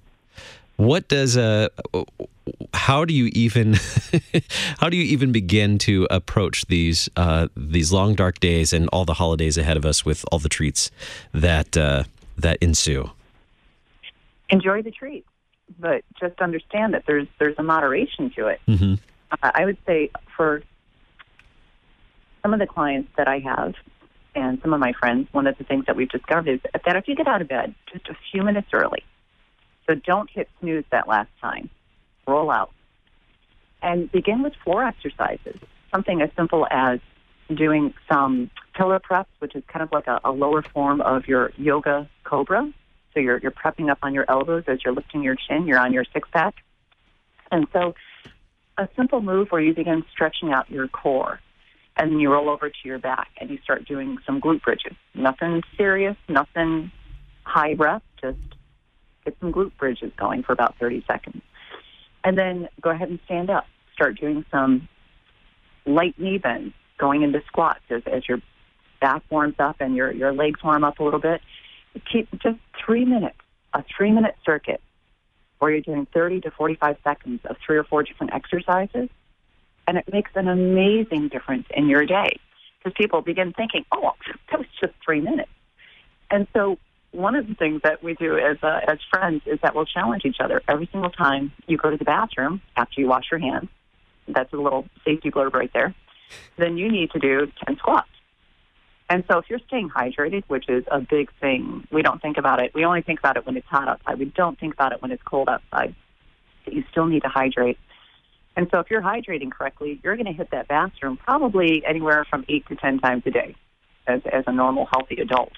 What 0.77 1.07
does 1.07 1.35
a 1.38 1.69
how 2.74 3.06
do 3.06 3.13
you 3.13 3.29
even 3.33 3.75
how 4.79 4.89
do 4.89 4.97
you 4.97 5.03
even 5.03 5.31
begin 5.31 5.77
to 5.79 6.07
approach 6.09 6.65
these 6.68 7.09
uh, 7.15 7.47
these 7.56 7.91
long 7.91 8.15
dark 8.15 8.39
days 8.39 8.74
and 8.74 8.88
all 8.89 9.06
the 9.06 9.15
holidays 9.15 9.57
ahead 9.57 9.77
of 9.77 9.85
us 9.85 10.06
with 10.06 10.23
all 10.31 10.40
the 10.40 10.49
treats 10.49 10.92
that 11.33 11.75
uh, 11.75 12.04
that 12.37 12.57
ensue? 12.61 13.11
Enjoy 14.49 14.81
the 14.81 14.92
treats, 14.92 15.28
but 15.80 16.04
just 16.19 16.40
understand 16.42 16.94
that 16.94 17.04
there's 17.06 17.28
there's 17.40 17.56
a 17.57 17.63
moderation 17.63 18.30
to 18.35 18.47
it. 18.47 18.61
Mm-hmm. 18.68 18.94
Uh, 19.31 19.51
I 19.54 19.66
would 19.66 19.78
say 19.85 20.11
for 20.35 20.61
some 22.42 22.54
of 22.54 22.59
the 22.59 22.68
clients 22.68 23.09
that 23.18 23.28
I 23.28 23.40
have 23.40 23.73
and 24.35 24.61
some 24.61 24.73
of 24.73 24.80
my 24.80 24.94
friends, 24.94 25.28
one 25.31 25.47
of 25.47 25.57
the 25.57 25.63
things 25.63 25.85
that 25.87 25.95
we've 25.95 26.09
discovered 26.09 26.47
is 26.47 26.59
that 26.85 26.95
if 26.95 27.07
you 27.07 27.16
get 27.16 27.28
out 27.28 27.42
of 27.42 27.47
bed 27.47 27.73
just 27.92 28.07
a 28.07 28.16
few 28.31 28.44
minutes 28.44 28.68
early, 28.71 29.04
so 29.87 29.95
don't 29.95 30.29
hit 30.29 30.49
snooze 30.59 30.85
that 30.91 31.07
last 31.07 31.29
time 31.41 31.69
roll 32.27 32.51
out. 32.51 32.71
And 33.81 34.11
begin 34.11 34.44
with 34.44 34.53
floor 34.63 34.83
exercises, 34.83 35.57
something 35.91 36.21
as 36.21 36.29
simple 36.35 36.67
as 36.69 36.99
doing 37.53 37.94
some 38.11 38.49
pillar 38.75 38.99
preps, 38.99 39.27
which 39.39 39.56
is 39.56 39.63
kind 39.67 39.83
of 39.83 39.91
like 39.91 40.07
a, 40.07 40.19
a 40.25 40.31
lower 40.31 40.61
form 40.61 40.99
of 41.01 41.27
your 41.27 41.51
yoga 41.57 42.09
cobra. 42.23 42.71
So 43.13 43.19
you're, 43.19 43.39
you're 43.39 43.51
prepping 43.51 43.89
up 43.89 43.99
on 44.03 44.13
your 44.13 44.25
elbows 44.29 44.65
as 44.67 44.79
you're 44.83 44.94
lifting 44.94 45.23
your 45.23 45.35
chin, 45.35 45.65
you're 45.65 45.79
on 45.79 45.94
your 45.94 46.06
six 46.13 46.27
pack. 46.31 46.56
And 47.51 47.67
so 47.71 47.95
a 48.77 48.89
simple 48.95 49.21
move 49.21 49.49
where 49.49 49.61
you 49.61 49.73
begin 49.73 50.03
stretching 50.11 50.51
out 50.51 50.69
your 50.69 50.87
core 50.87 51.39
and 51.95 52.11
then 52.11 52.19
you 52.19 52.31
roll 52.31 52.49
over 52.49 52.69
to 52.69 52.75
your 52.83 52.99
back 52.99 53.29
and 53.39 53.49
you 53.49 53.57
start 53.63 53.87
doing 53.87 54.17
some 54.25 54.39
glute 54.39 54.61
bridges. 54.61 54.95
Nothing 55.15 55.63
serious, 55.77 56.15
nothing 56.27 56.91
high 57.44 57.73
breath, 57.73 58.03
just 58.21 58.37
get 59.27 59.37
some 59.39 59.51
glute 59.51 59.75
bridges 59.77 60.11
going 60.17 60.43
for 60.43 60.53
about 60.53 60.75
30 60.79 61.03
seconds. 61.07 61.41
And 62.23 62.37
then 62.37 62.69
go 62.81 62.89
ahead 62.89 63.09
and 63.09 63.19
stand 63.25 63.49
up. 63.49 63.65
Start 63.93 64.19
doing 64.19 64.45
some 64.51 64.87
light 65.85 66.17
knee 66.17 66.37
bends, 66.37 66.73
going 66.97 67.23
into 67.23 67.41
squats 67.47 67.81
as, 67.89 68.01
as 68.05 68.27
your 68.27 68.41
back 69.01 69.23
warms 69.29 69.55
up 69.59 69.77
and 69.79 69.95
your, 69.95 70.11
your 70.11 70.33
legs 70.33 70.63
warm 70.63 70.83
up 70.83 70.99
a 70.99 71.03
little 71.03 71.19
bit. 71.19 71.41
Keep 72.11 72.39
just 72.41 72.59
three 72.85 73.05
minutes, 73.05 73.37
a 73.73 73.83
three 73.95 74.11
minute 74.11 74.35
circuit 74.45 74.81
where 75.59 75.71
you're 75.71 75.81
doing 75.81 76.07
30 76.13 76.41
to 76.41 76.51
45 76.51 76.97
seconds 77.03 77.41
of 77.45 77.57
three 77.65 77.77
or 77.77 77.83
four 77.83 78.03
different 78.03 78.33
exercises. 78.33 79.09
And 79.87 79.97
it 79.97 80.05
makes 80.11 80.31
an 80.35 80.47
amazing 80.47 81.29
difference 81.29 81.65
in 81.71 81.89
your 81.89 82.05
day 82.05 82.39
because 82.77 82.93
people 82.95 83.21
begin 83.21 83.53
thinking, 83.53 83.85
oh, 83.91 84.11
that 84.51 84.59
was 84.59 84.67
just 84.79 84.93
three 85.03 85.21
minutes. 85.21 85.49
And 86.29 86.45
so 86.53 86.77
one 87.18 87.36
of 87.36 87.47
the 87.47 87.56
things 87.56 87.81
that 87.83 88.04
we 88.04 88.14
do 88.14 88.38
as 88.38 88.57
uh, 88.62 88.80
as 88.88 89.00
friends 89.09 89.42
is 89.47 89.59
that 89.64 89.74
we'll 89.74 89.86
challenge 89.86 90.24
each 90.24 90.38
other 90.40 90.62
every 90.68 90.88
single 90.92 91.09
time 91.09 91.52
you 91.66 91.76
go 91.76 91.90
to 91.90 91.97
the 91.97 92.06
bathroom 92.06 92.62
after 92.76 93.02
you 93.02 93.07
wash 93.07 93.26
your 93.31 93.40
hands. 93.40 93.69
That's 94.28 94.54
a 94.54 94.57
little 94.57 94.86
safety 95.04 95.31
blurb 95.31 95.54
right 95.54 95.71
there. 95.74 95.95
then 96.57 96.78
you 96.78 96.92
need 96.92 97.12
to 97.12 97.19
do 97.19 97.52
10 97.66 97.78
squats. 97.78 98.09
And 99.09 99.24
so 99.30 99.40
if 99.40 99.50
you're 99.50 99.62
staying 99.68 99.90
hydrated, 99.90 100.44
which 100.47 100.69
is 100.69 100.83
a 100.92 101.00
big 101.00 101.31
thing, 101.40 101.88
we 101.92 102.02
don't 102.02 102.21
think 102.21 102.38
about 102.38 102.62
it. 102.62 102.74
We 102.76 102.86
only 102.86 103.02
think 103.02 103.19
about 103.19 103.38
it 103.38 103.45
when 103.45 103.56
it's 103.56 103.68
hot 103.68 103.88
outside. 103.88 104.19
We 104.19 104.26
don't 104.26 104.59
think 104.59 104.74
about 104.74 104.92
it 104.92 105.02
when 105.02 105.12
it's 105.12 105.24
cold 105.24 105.50
outside. 105.50 105.95
But 106.66 106.74
You 106.74 106.83
still 106.92 107.06
need 107.07 107.24
to 107.24 107.30
hydrate. 107.30 107.80
And 108.57 108.68
so 108.69 108.80
if 108.80 108.92
you're 108.92 109.02
hydrating 109.02 109.50
correctly, 109.50 110.00
you're 110.04 110.18
going 110.18 110.26
to 110.26 110.33
hit 110.33 110.52
that 110.52 110.68
bathroom 110.68 111.18
probably 111.18 111.83
anywhere 111.86 112.26
from 112.30 112.44
eight 112.50 112.68
to 112.68 112.76
10 112.76 113.00
times 113.00 113.24
a 113.26 113.31
day 113.31 113.56
as, 114.07 114.21
as 114.31 114.44
a 114.45 114.52
normal, 114.52 114.88
healthy 114.92 115.16
adult. 115.21 115.54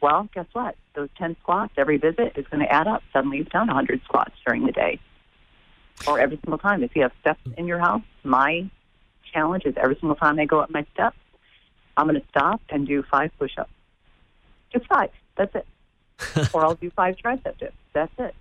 Well, 0.00 0.28
guess 0.34 0.46
what? 0.52 0.76
Those 0.94 1.08
10 1.18 1.36
squats 1.42 1.72
every 1.76 1.98
visit 1.98 2.32
is 2.36 2.46
going 2.48 2.64
to 2.64 2.72
add 2.72 2.86
up. 2.86 3.02
Suddenly 3.12 3.38
you've 3.38 3.50
done 3.50 3.66
100 3.66 4.02
squats 4.04 4.32
during 4.46 4.64
the 4.64 4.72
day. 4.72 4.98
Or 6.06 6.18
every 6.18 6.38
single 6.38 6.58
time. 6.58 6.82
If 6.82 6.96
you 6.96 7.02
have 7.02 7.12
steps 7.20 7.40
in 7.58 7.66
your 7.66 7.78
house, 7.78 8.02
my 8.24 8.70
challenge 9.32 9.64
is 9.66 9.74
every 9.76 9.96
single 9.96 10.16
time 10.16 10.38
I 10.38 10.46
go 10.46 10.60
up 10.60 10.70
my 10.70 10.86
steps, 10.94 11.18
I'm 11.96 12.06
going 12.06 12.20
to 12.20 12.26
stop 12.28 12.62
and 12.70 12.86
do 12.86 13.02
five 13.10 13.30
push 13.38 13.52
ups. 13.58 13.70
Just 14.72 14.86
five. 14.86 15.10
That's 15.36 15.54
it. 15.54 15.66
or 16.54 16.64
I'll 16.64 16.74
do 16.74 16.90
five 16.90 17.16
tricep 17.16 17.58
dips. 17.58 17.76
That's 17.92 18.12
it. 18.18 18.34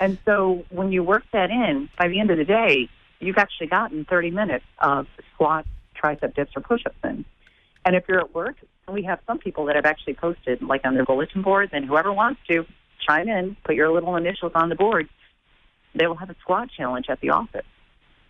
And 0.00 0.18
so 0.24 0.64
when 0.70 0.92
you 0.92 1.02
work 1.02 1.24
that 1.32 1.50
in, 1.50 1.88
by 1.98 2.08
the 2.08 2.18
end 2.18 2.30
of 2.30 2.38
the 2.38 2.44
day, 2.44 2.88
you've 3.20 3.38
actually 3.38 3.68
gotten 3.68 4.04
30 4.04 4.30
minutes 4.32 4.64
of 4.78 5.06
squats, 5.32 5.68
tricep 5.96 6.34
dips, 6.34 6.52
or 6.56 6.60
push 6.60 6.82
ups 6.84 6.96
in. 7.04 7.24
And 7.84 7.96
if 7.96 8.04
you're 8.08 8.18
at 8.18 8.34
work, 8.34 8.56
we 8.90 9.04
have 9.04 9.20
some 9.26 9.38
people 9.38 9.66
that 9.66 9.76
have 9.76 9.86
actually 9.86 10.14
posted, 10.14 10.62
like 10.62 10.82
on 10.84 10.94
their 10.94 11.04
bulletin 11.04 11.42
boards, 11.42 11.70
and 11.72 11.84
whoever 11.84 12.12
wants 12.12 12.40
to 12.48 12.66
chime 13.06 13.28
in, 13.28 13.56
put 13.64 13.74
your 13.74 13.92
little 13.92 14.16
initials 14.16 14.52
on 14.54 14.68
the 14.68 14.74
board. 14.74 15.08
They 15.94 16.06
will 16.06 16.16
have 16.16 16.30
a 16.30 16.36
squat 16.40 16.68
challenge 16.76 17.06
at 17.08 17.20
the 17.20 17.30
office. 17.30 17.66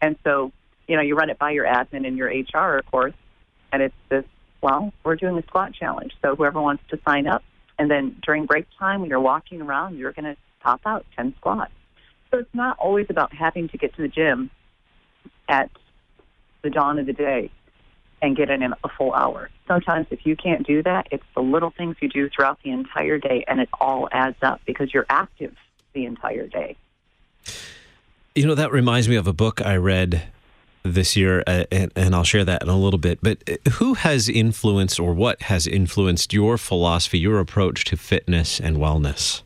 And 0.01 0.17
so, 0.25 0.53
you 0.87 0.97
know, 0.97 1.03
you 1.03 1.15
run 1.15 1.31
it 1.31 1.39
by 1.39 1.53
your 1.53 1.65
admin 1.65 2.07
and 2.07 2.17
your 2.17 2.29
HR, 2.29 2.79
of 2.79 2.87
course, 2.87 3.15
and 3.73 3.83
it's 3.83 3.95
this, 4.09 4.25
well, 4.61 4.93
we're 5.05 5.17
doing 5.17 5.39
a 5.39 5.43
squat 5.43 5.73
challenge. 5.75 6.13
So 6.21 6.37
whoever 6.37 6.61
wants 6.61 6.83
to 6.91 6.99
sign 7.07 7.27
up, 7.27 7.43
and 7.79 7.91
then 7.91 8.17
during 8.25 8.47
break 8.47 8.67
time 8.79 9.01
when 9.01 9.09
you're 9.09 9.21
walking 9.21 9.63
around, 9.63 9.97
you're 9.97 10.13
going 10.13 10.25
to 10.25 10.37
pop 10.61 10.81
out 10.85 11.07
10 11.17 11.35
squats. 11.39 11.73
So 12.31 12.39
it's 12.39 12.55
not 12.55 12.79
always 12.79 13.07
about 13.09 13.33
having 13.33 13.69
to 13.71 13.79
get 13.79 13.95
to 13.97 14.03
the 14.03 14.09
gym 14.09 14.51
at 15.49 15.71
the 16.63 16.71
dawn 16.71 16.99
of 16.99 17.07
the 17.07 17.13
day 17.13 17.51
and 18.23 18.37
get 18.37 18.49
in 18.49 18.63
a 18.63 18.89
full 18.97 19.13
hour. 19.13 19.51
Sometimes 19.67 20.07
if 20.11 20.25
you 20.25 20.37
can't 20.37 20.65
do 20.65 20.83
that, 20.85 21.09
it's 21.11 21.25
the 21.35 21.43
little 21.43 21.71
things 21.71 21.97
you 22.01 22.09
do 22.09 22.31
throughout 22.31 22.59
the 22.63 22.71
entire 22.71 23.19
day 23.19 23.45
and 23.49 23.61
it 23.61 23.69
all 23.81 24.09
adds 24.13 24.37
up 24.43 24.61
because 24.65 24.95
you're 24.95 25.07
active 25.11 25.55
the 25.93 26.07
entire 26.07 26.47
day. 26.47 26.77
You 28.35 28.47
know, 28.47 28.55
that 28.55 28.73
reminds 28.73 29.09
me 29.09 29.17
of 29.17 29.27
a 29.27 29.33
book 29.33 29.61
I 29.61 29.77
read 29.77 30.23
this 30.85 31.17
year, 31.17 31.45
uh, 31.47 31.65
and, 31.71 31.93
and, 31.95 32.15
I'll 32.15 32.25
share 32.25 32.45
that 32.45 32.63
in 32.63 32.69
a 32.69 32.77
little 32.77 32.99
bit. 32.99 33.19
But 33.23 33.43
uh, 33.49 33.71
who 33.73 33.95
has 33.95 34.29
influenced 34.29 34.99
or 34.99 35.13
what 35.13 35.43
has 35.43 35.67
influenced 35.67 36.33
your 36.33 36.59
philosophy, 36.59 37.19
your 37.19 37.39
approach 37.39 37.85
to 37.85 37.97
fitness 37.97 38.59
and 38.59 38.79
wellness? 38.79 39.43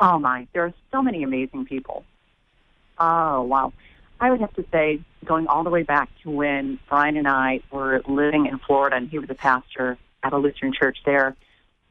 Oh, 0.00 0.18
my. 0.18 0.46
There 0.52 0.64
are 0.64 0.72
so 0.90 1.02
many 1.02 1.22
amazing 1.22 1.66
people. 1.66 2.04
Oh, 2.98 3.42
wow. 3.42 3.72
I 4.20 4.30
would 4.30 4.40
have 4.40 4.54
to 4.54 4.64
say, 4.72 5.00
going 5.24 5.46
all 5.46 5.64
the 5.64 5.70
way 5.70 5.82
back 5.82 6.08
to 6.22 6.30
when 6.30 6.78
Brian 6.88 7.16
and 7.16 7.28
I 7.28 7.60
were 7.70 8.02
living 8.08 8.46
in 8.46 8.58
Florida, 8.58 8.96
and 8.96 9.08
he 9.08 9.18
was 9.18 9.28
a 9.28 9.34
pastor 9.34 9.98
at 10.22 10.32
a 10.32 10.38
Lutheran 10.38 10.72
church 10.72 10.98
there, 11.04 11.36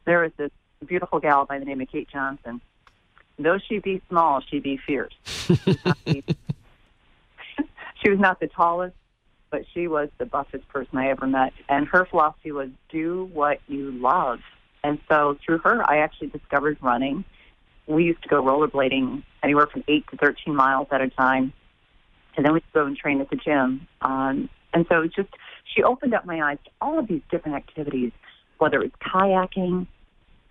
there 0.06 0.22
was 0.22 0.32
this 0.38 0.52
beautiful 0.86 1.20
gal 1.20 1.46
by 1.46 1.60
the 1.60 1.66
name 1.66 1.82
of 1.82 1.88
Kate 1.90 2.08
Johnson. 2.12 2.62
Though 3.38 3.58
she 3.58 3.80
be 3.80 4.02
small, 4.10 4.42
she 4.42 4.60
be 4.60 4.78
fierce. 4.78 5.14
she 5.28 6.24
was 8.10 8.20
not 8.20 8.40
the 8.40 8.48
tallest, 8.48 8.96
but 9.50 9.66
she 9.74 9.88
was 9.88 10.10
the 10.18 10.26
buffest 10.26 10.68
person 10.70 10.98
I 10.98 11.10
ever 11.10 11.28
met. 11.28 11.54
And 11.68 11.88
her 11.88 12.06
philosophy 12.06 12.52
was 12.52 12.70
do 12.90 13.30
what 13.34 13.60
you 13.68 13.92
love. 13.92 14.40
And 14.84 15.00
so 15.10 15.38
through 15.46 15.60
her, 15.60 15.84
I 15.90 15.98
actually 15.98 16.28
discovered 16.28 16.78
running. 16.82 17.26
We 17.88 18.06
used 18.06 18.24
to 18.24 18.30
go 18.30 18.42
rollerblading 18.42 19.24
anywhere 19.44 19.68
from 19.68 19.84
8 19.88 20.08
to 20.12 20.18
13 20.18 20.56
miles 20.56 20.88
at 20.92 21.02
a 21.02 21.10
time. 21.10 21.54
And 22.36 22.46
then 22.46 22.54
we'd 22.54 22.64
go 22.74 22.86
and 22.86 22.98
train 22.98 23.22
at 23.22 23.30
the 23.30 23.36
gym. 23.36 23.88
Um, 24.02 24.50
and 24.74 24.86
so 24.90 25.06
just, 25.06 25.30
she 25.74 25.84
opened 25.84 26.14
up 26.14 26.26
my 26.26 26.42
eyes 26.42 26.58
to 26.66 26.72
all 26.82 27.00
of 27.00 27.08
these 27.08 27.22
different 27.32 27.58
activities, 27.58 28.12
whether 28.58 28.82
it 28.82 28.92
was 28.92 29.12
kayaking, 29.14 29.88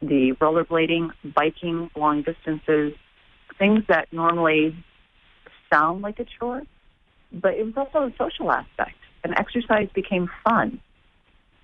the 0.00 0.32
rollerblading, 0.40 1.10
biking 1.34 1.90
long 1.96 2.22
distances, 2.22 2.94
things 3.58 3.84
that 3.88 4.12
normally 4.12 4.76
sound 5.72 6.02
like 6.02 6.18
a 6.20 6.24
chore, 6.38 6.62
but 7.32 7.54
it 7.54 7.64
was 7.64 7.74
also 7.76 8.06
a 8.06 8.12
social 8.18 8.50
aspect. 8.50 8.96
And 9.22 9.34
exercise 9.38 9.88
became 9.94 10.28
fun. 10.44 10.80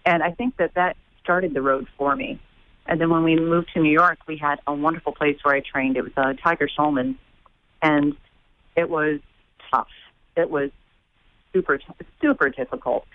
And 0.06 0.22
I 0.22 0.30
think 0.32 0.56
that 0.56 0.74
that 0.74 0.96
started 1.22 1.52
the 1.52 1.62
road 1.62 1.86
for 1.98 2.16
me. 2.16 2.40
And 2.86 3.00
then 3.00 3.10
when 3.10 3.22
we 3.22 3.36
moved 3.36 3.68
to 3.74 3.80
New 3.80 3.92
York, 3.92 4.18
we 4.26 4.36
had 4.36 4.58
a 4.66 4.74
wonderful 4.74 5.12
place 5.12 5.36
where 5.42 5.54
I 5.54 5.60
trained. 5.60 5.96
It 5.96 6.02
was 6.02 6.12
uh, 6.16 6.32
Tiger 6.42 6.68
Schulmann, 6.68 7.16
and 7.82 8.14
it 8.76 8.88
was 8.88 9.20
tough. 9.70 9.88
It 10.36 10.50
was 10.50 10.70
super, 11.52 11.80
super 12.20 12.48
difficult. 12.48 13.06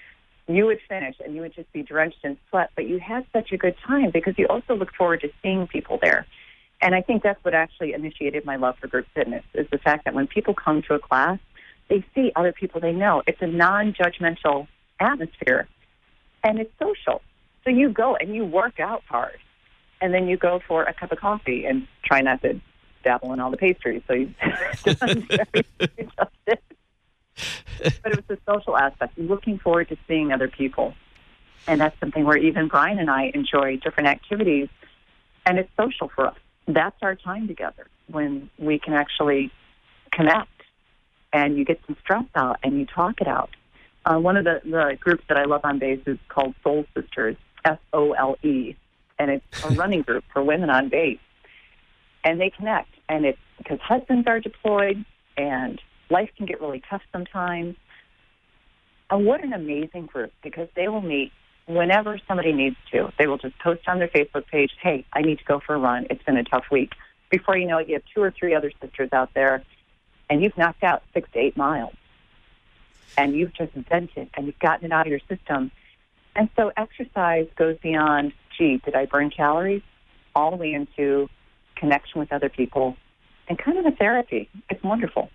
You 0.48 0.66
would 0.66 0.80
finish 0.88 1.16
and 1.24 1.34
you 1.34 1.42
would 1.42 1.56
just 1.56 1.72
be 1.74 1.82
drenched 1.82 2.24
in 2.24 2.38
sweat, 2.50 2.70
but 2.76 2.88
you 2.88 3.00
had 3.00 3.26
such 3.34 3.52
a 3.52 3.58
good 3.58 3.76
time 3.86 4.12
because 4.12 4.36
you 4.38 4.48
also 4.48 4.76
looked 4.76 4.96
forward 4.96 5.22
to 5.22 5.32
seeing 5.42 5.68
people 5.68 5.98
there. 6.02 6.26
And 6.82 6.94
I 6.94 7.02
think 7.02 7.24
that's 7.24 7.44
what 7.44 7.54
actually 7.54 7.94
initiated 7.94 8.46
my 8.46 8.58
love 8.58 8.78
for 8.80 8.88
group 8.88 9.08
fitness 9.14 9.44
is 9.54 9.68
the 9.72 9.78
fact 9.78 10.06
that 10.06 10.14
when 10.14 10.28
people 10.28 10.54
come 10.54 10.82
to 10.84 10.94
a 10.94 11.00
class, 11.00 11.40
they 11.90 12.06
see 12.14 12.32
other 12.36 12.52
people 12.52 12.82
they 12.82 12.92
know. 12.92 13.24
It's 13.26 13.42
a 13.42 13.48
non-judgmental 13.48 14.68
atmosphere, 15.00 15.68
and 16.44 16.60
it's 16.60 16.72
social. 16.80 17.22
So 17.64 17.70
you 17.70 17.90
go 17.90 18.16
and 18.16 18.36
you 18.36 18.46
work 18.46 18.80
out 18.80 19.04
hard, 19.08 19.38
and 20.02 20.14
then 20.14 20.28
you 20.28 20.38
go 20.38 20.62
for 20.68 20.84
a 20.84 20.94
cup 20.94 21.12
of 21.12 21.20
coffee 21.20 21.66
and 21.66 21.88
try 22.04 22.22
not 22.22 22.42
to 22.42 22.60
dabble 23.04 23.34
in 23.34 23.40
all 23.40 23.52
the 23.52 23.58
pastries. 23.58 24.02
So 24.08 24.14
you 24.14 24.34
just 24.86 25.08
it. 26.48 26.64
But 27.78 28.12
it 28.12 28.16
was 28.16 28.26
the 28.28 28.38
social 28.48 28.78
aspect, 28.78 29.18
looking 29.18 29.60
forward 29.60 29.90
to 29.90 29.98
seeing 30.08 30.32
other 30.32 30.48
people. 30.48 30.94
And 31.68 31.82
that's 31.82 32.00
something 32.00 32.24
where 32.24 32.38
even 32.38 32.68
Brian 32.68 33.00
and 33.00 33.10
I 33.10 33.32
enjoy 33.34 33.78
different 33.78 34.08
activities, 34.08 34.70
and 35.46 35.60
it's 35.60 35.70
social 35.78 36.10
for 36.10 36.28
us. 36.28 36.38
That's 36.68 36.96
our 37.02 37.16
time 37.16 37.48
together 37.48 37.88
when 38.08 38.50
we 38.58 38.80
can 38.80 38.94
actually 38.94 39.52
connect 40.12 40.50
and 41.34 41.58
you 41.58 41.66
get 41.66 41.80
some 41.86 41.98
stress 42.02 42.26
out 42.36 42.60
and 42.64 42.80
you 42.80 42.86
talk 42.86 43.20
it 43.20 43.28
out. 43.28 43.50
Uh, 44.06 44.18
one 44.18 44.38
of 44.38 44.46
the, 44.46 44.62
the 44.64 44.98
groups 45.00 45.24
that 45.28 45.38
I 45.38 45.44
love 45.46 45.62
on 45.64 45.80
base 45.80 46.00
is 46.06 46.18
called 46.30 46.56
Soul 46.64 46.86
Sisters, 46.96 47.36
S 47.66 47.80
O 47.92 48.14
L 48.14 48.38
E, 48.44 48.76
and 49.20 49.32
it's 49.32 49.66
a 49.66 49.70
running 49.76 50.02
group 50.02 50.24
for 50.32 50.42
women 50.44 50.70
on 50.70 50.90
base. 50.90 51.20
And 52.24 52.40
they 52.40 52.50
connect, 52.50 52.90
and 53.10 53.26
it's 53.26 53.40
because 53.58 53.80
husbands 53.82 54.28
are 54.28 54.40
deployed 54.40 55.04
and 55.38 55.82
life 56.10 56.30
can 56.38 56.46
get 56.46 56.62
really 56.62 56.82
tough 56.90 57.02
sometimes. 57.12 57.76
And 59.10 59.26
what 59.26 59.44
an 59.44 59.54
amazing 59.54 60.08
group 60.08 60.32
because 60.44 60.68
they 60.76 60.88
will 60.88 61.02
meet 61.02 61.32
whenever 61.68 62.20
somebody 62.28 62.54
needs 62.54 62.76
to. 62.92 63.12
They 63.18 63.28
will 63.28 63.38
just 63.38 63.58
post 63.60 63.88
on 63.88 64.00
their 64.00 64.08
Facebook 64.08 64.48
page, 64.48 64.72
hey, 64.82 65.06
I 65.14 65.22
need 65.22 65.40
to 65.40 65.46
go 65.46 65.60
for 65.60 65.76
a 65.76 65.80
run. 65.80 66.08
It's 66.10 66.24
been 66.24 66.38
a 66.38 66.44
tough 66.44 66.66
week. 66.72 66.94
Before 67.30 67.58
you 67.58 67.68
know 67.68 67.78
it, 67.80 67.88
you 67.88 67.96
have 67.96 68.04
two 68.14 68.22
or 68.22 68.32
three 68.32 68.54
other 68.54 68.72
sisters 68.82 69.10
out 69.12 69.34
there 69.34 69.64
and 70.30 70.42
you've 70.42 70.58
knocked 70.58 70.84
out 70.84 71.04
six 71.14 71.30
to 71.34 71.40
eight 71.40 71.58
miles 71.58 71.94
and 73.18 73.34
you've 73.36 73.54
just 73.54 73.74
vented 73.74 74.30
and 74.36 74.46
you've 74.46 74.60
gotten 74.60 74.86
it 74.86 74.92
out 74.92 75.08
of 75.08 75.12
your 75.12 75.22
system. 75.28 75.72
And 76.36 76.50
so 76.56 76.72
exercise 76.76 77.48
goes 77.56 77.78
beyond, 77.82 78.34
gee, 78.58 78.78
did 78.84 78.96
I 78.96 79.06
burn 79.06 79.30
calories? 79.30 79.84
All 80.36 80.52
the 80.52 80.58
way 80.58 80.74
into 80.74 81.30
connection 81.76 82.20
with 82.20 82.32
other 82.34 82.50
people 82.50 82.98
and 83.48 83.58
kind 83.58 83.78
of 83.78 83.86
a 83.86 83.92
therapy. 83.92 84.50
It's 84.70 84.84
wonderful. 84.84 85.30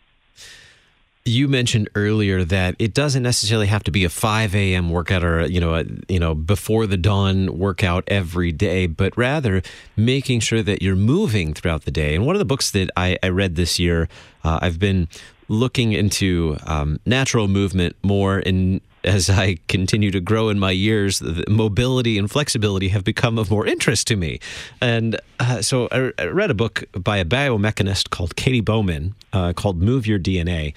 You 1.25 1.49
mentioned 1.49 1.91
earlier 1.95 2.45
that 2.45 2.77
it 2.79 2.95
doesn't 2.95 3.23
necessarily 3.23 3.67
have 3.67 3.85
to 3.85 3.91
be 3.91 4.05
a 4.05 4.09
5 4.09 4.55
a.m. 4.55 4.89
workout 4.91 5.23
or 5.23 5.47
you 5.47 5.61
know 5.61 5.75
a, 5.75 5.85
you 6.09 6.19
know 6.19 6.35
before 6.35 6.87
the 6.87 6.97
dawn 6.97 7.59
workout 7.59 8.05
every 8.09 8.53
day, 8.53 8.87
but 8.87 9.17
rather 9.17 9.63
making 9.97 10.41
sure 10.41 10.63
that 10.63 10.81
you're 10.81 10.97
moving 10.97 11.53
throughout 11.53 11.85
the 11.85 11.91
day. 11.91 12.15
And 12.15 12.25
one 12.25 12.35
of 12.35 12.41
the 12.41 12.47
books 12.47 12.71
that 12.71 12.91
I, 12.97 13.19
I 13.23 13.29
read 13.29 13.57
this 13.57 13.79
year, 13.79 14.09
uh, 14.45 14.61
I've 14.63 14.79
been 14.79 15.09
looking 15.49 15.93
into 15.93 16.57
um, 16.65 17.01
natural 17.05 17.49
movement 17.49 17.97
more 18.03 18.39
in 18.39 18.81
as 19.05 19.31
I 19.31 19.57
continue 19.69 20.11
to 20.11 20.21
grow 20.21 20.49
in 20.49 20.59
my 20.59 20.71
years, 20.71 21.23
mobility 21.49 22.19
and 22.19 22.31
flexibility 22.31 22.89
have 22.89 23.05
become 23.05 23.39
of 23.39 23.51
more 23.51 23.67
interest 23.67 24.07
to 24.09 24.17
me. 24.17 24.41
And 24.81 25.19
uh, 25.39 25.63
so 25.63 25.89
I, 25.91 26.13
I, 26.19 26.27
read 26.27 26.51
a 26.51 26.55
book 26.55 26.85
by 26.93 27.19
a 27.19 27.25
biomechanist 27.25 28.11
called 28.11 28.37
Katy 28.37 28.61
Bowman 28.61 29.15
uh, 29.33 29.53
called 29.53 29.81
Move 29.81 30.07
Your 30.07 30.19
DNA. 30.19 30.75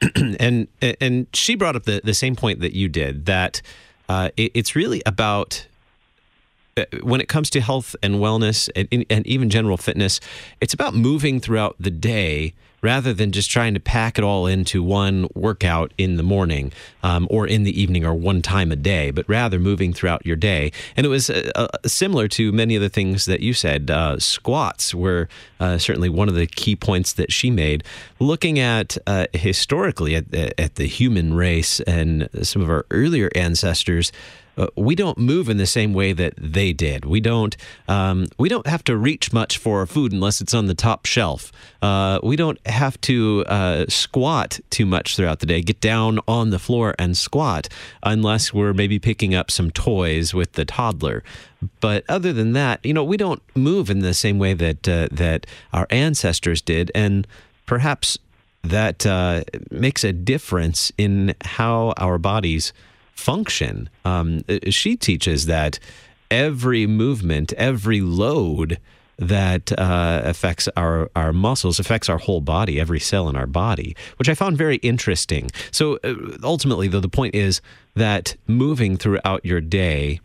and 0.40 0.68
and 0.80 1.26
she 1.32 1.54
brought 1.54 1.76
up 1.76 1.84
the, 1.84 2.00
the 2.04 2.14
same 2.14 2.36
point 2.36 2.60
that 2.60 2.74
you 2.74 2.88
did 2.88 3.26
that 3.26 3.62
uh, 4.08 4.30
it, 4.36 4.52
it's 4.54 4.76
really 4.76 5.02
about 5.06 5.66
when 7.02 7.20
it 7.20 7.28
comes 7.28 7.50
to 7.50 7.60
health 7.60 7.94
and 8.02 8.16
wellness 8.16 8.68
and, 8.74 9.06
and 9.08 9.26
even 9.26 9.50
general 9.50 9.76
fitness, 9.76 10.20
it's 10.60 10.74
about 10.74 10.94
moving 10.94 11.40
throughout 11.40 11.76
the 11.78 11.90
day 11.90 12.54
rather 12.84 13.14
than 13.14 13.32
just 13.32 13.50
trying 13.50 13.72
to 13.72 13.80
pack 13.80 14.18
it 14.18 14.24
all 14.24 14.46
into 14.46 14.82
one 14.82 15.26
workout 15.34 15.90
in 15.96 16.18
the 16.18 16.22
morning 16.22 16.70
um, 17.02 17.26
or 17.30 17.46
in 17.46 17.62
the 17.62 17.80
evening 17.80 18.04
or 18.04 18.12
one 18.12 18.42
time 18.42 18.70
a 18.70 18.76
day, 18.76 19.10
but 19.10 19.26
rather 19.26 19.58
moving 19.58 19.94
throughout 19.94 20.24
your 20.26 20.36
day. 20.36 20.70
And 20.94 21.06
it 21.06 21.08
was 21.08 21.30
uh, 21.30 21.50
uh, 21.54 21.68
similar 21.86 22.28
to 22.28 22.52
many 22.52 22.76
of 22.76 22.82
the 22.82 22.90
things 22.90 23.24
that 23.24 23.40
you 23.40 23.54
said. 23.54 23.90
Uh, 23.90 24.18
squats 24.18 24.94
were 24.94 25.30
uh, 25.60 25.78
certainly 25.78 26.10
one 26.10 26.28
of 26.28 26.34
the 26.34 26.46
key 26.46 26.76
points 26.76 27.14
that 27.14 27.32
she 27.32 27.50
made. 27.50 27.82
Looking 28.20 28.58
at 28.58 28.98
uh, 29.06 29.28
historically 29.32 30.14
at, 30.14 30.34
at 30.34 30.74
the 30.74 30.86
human 30.86 31.32
race 31.32 31.80
and 31.80 32.28
some 32.42 32.60
of 32.60 32.68
our 32.68 32.84
earlier 32.90 33.30
ancestors 33.34 34.12
uh, 34.56 34.68
we 34.76 34.94
don't 34.94 35.18
move 35.18 35.48
in 35.48 35.56
the 35.56 35.66
same 35.66 35.92
way 35.94 36.12
that 36.12 36.34
they 36.36 36.72
did. 36.72 37.04
We 37.04 37.20
don't 37.20 37.56
um, 37.88 38.26
we 38.38 38.48
don't 38.48 38.66
have 38.66 38.84
to 38.84 38.96
reach 38.96 39.32
much 39.32 39.58
for 39.58 39.80
our 39.80 39.86
food 39.86 40.12
unless 40.12 40.40
it's 40.40 40.54
on 40.54 40.66
the 40.66 40.74
top 40.74 41.06
shelf. 41.06 41.52
Uh, 41.82 42.18
we 42.22 42.36
don't 42.36 42.64
have 42.66 43.00
to 43.02 43.44
uh, 43.46 43.86
squat 43.88 44.60
too 44.70 44.86
much 44.86 45.16
throughout 45.16 45.40
the 45.40 45.46
day. 45.46 45.60
Get 45.60 45.80
down 45.80 46.20
on 46.26 46.50
the 46.50 46.58
floor 46.58 46.94
and 46.98 47.16
squat 47.16 47.68
unless 48.02 48.54
we're 48.54 48.72
maybe 48.72 48.98
picking 48.98 49.34
up 49.34 49.50
some 49.50 49.70
toys 49.70 50.34
with 50.34 50.52
the 50.52 50.64
toddler. 50.64 51.22
But 51.80 52.04
other 52.08 52.32
than 52.32 52.52
that, 52.52 52.84
you 52.84 52.92
know, 52.92 53.04
we 53.04 53.16
don't 53.16 53.42
move 53.54 53.90
in 53.90 54.00
the 54.00 54.14
same 54.14 54.38
way 54.38 54.54
that 54.54 54.88
uh, 54.88 55.08
that 55.10 55.46
our 55.72 55.86
ancestors 55.90 56.60
did, 56.60 56.90
and 56.94 57.26
perhaps 57.66 58.18
that 58.62 59.04
uh, 59.06 59.44
makes 59.70 60.04
a 60.04 60.12
difference 60.12 60.90
in 60.96 61.34
how 61.42 61.92
our 61.98 62.18
bodies 62.18 62.72
function. 63.14 63.88
Um, 64.04 64.42
she 64.68 64.96
teaches 64.96 65.46
that 65.46 65.78
every 66.30 66.86
movement, 66.86 67.52
every 67.54 68.00
load 68.00 68.78
that 69.16 69.72
uh, 69.78 70.22
affects 70.24 70.68
our, 70.76 71.08
our 71.14 71.32
muscles, 71.32 71.78
affects 71.78 72.08
our 72.08 72.18
whole 72.18 72.40
body, 72.40 72.80
every 72.80 72.98
cell 72.98 73.28
in 73.28 73.36
our 73.36 73.46
body, 73.46 73.94
which 74.16 74.28
I 74.28 74.34
found 74.34 74.58
very 74.58 74.76
interesting. 74.76 75.50
So 75.70 75.98
uh, 76.02 76.14
ultimately, 76.42 76.88
though, 76.88 77.00
the 77.00 77.08
point 77.08 77.34
is 77.34 77.60
that 77.94 78.36
moving 78.46 78.96
throughout 78.96 79.44
your 79.44 79.60
day 79.60 80.20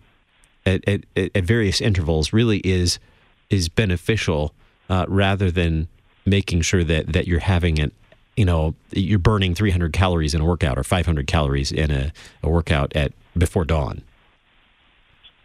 at, 0.65 0.87
at, 0.87 1.01
at 1.15 1.43
various 1.43 1.81
intervals 1.81 2.33
really 2.33 2.59
is 2.59 2.99
is 3.49 3.67
beneficial 3.67 4.53
uh, 4.89 5.05
rather 5.07 5.49
than 5.49 5.87
making 6.25 6.61
sure 6.61 6.83
that, 6.83 7.13
that 7.13 7.27
you're 7.27 7.39
having 7.39 7.79
an 7.79 7.91
you 8.39 8.45
know 8.45 8.73
you're 8.91 9.19
burning 9.19 9.53
300 9.53 9.91
calories 9.91 10.33
in 10.33 10.39
a 10.39 10.45
workout 10.45 10.77
or 10.77 10.83
500 10.85 11.27
calories 11.27 11.73
in 11.73 11.91
a, 11.91 12.13
a 12.41 12.49
workout 12.49 12.95
at 12.95 13.11
before 13.37 13.65
dawn. 13.65 14.01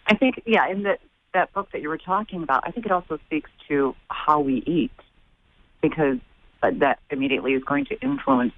I 0.07 0.15
think 0.15 0.41
yeah 0.47 0.69
in 0.69 0.85
that 0.85 1.01
that 1.33 1.53
book 1.53 1.73
that 1.73 1.83
you 1.83 1.89
were 1.89 1.99
talking 1.99 2.45
about 2.45 2.63
i 2.65 2.71
think 2.71 2.87
it 2.87 2.93
also 2.93 3.19
speaks 3.27 3.51
to 3.67 3.97
how 4.09 4.39
we 4.39 4.63
eat 4.67 4.93
because 5.83 6.19
uh, 6.63 6.71
that 6.75 7.01
immediately 7.11 7.55
is 7.55 7.65
going 7.65 7.85
to 7.87 8.01
influence 8.01 8.53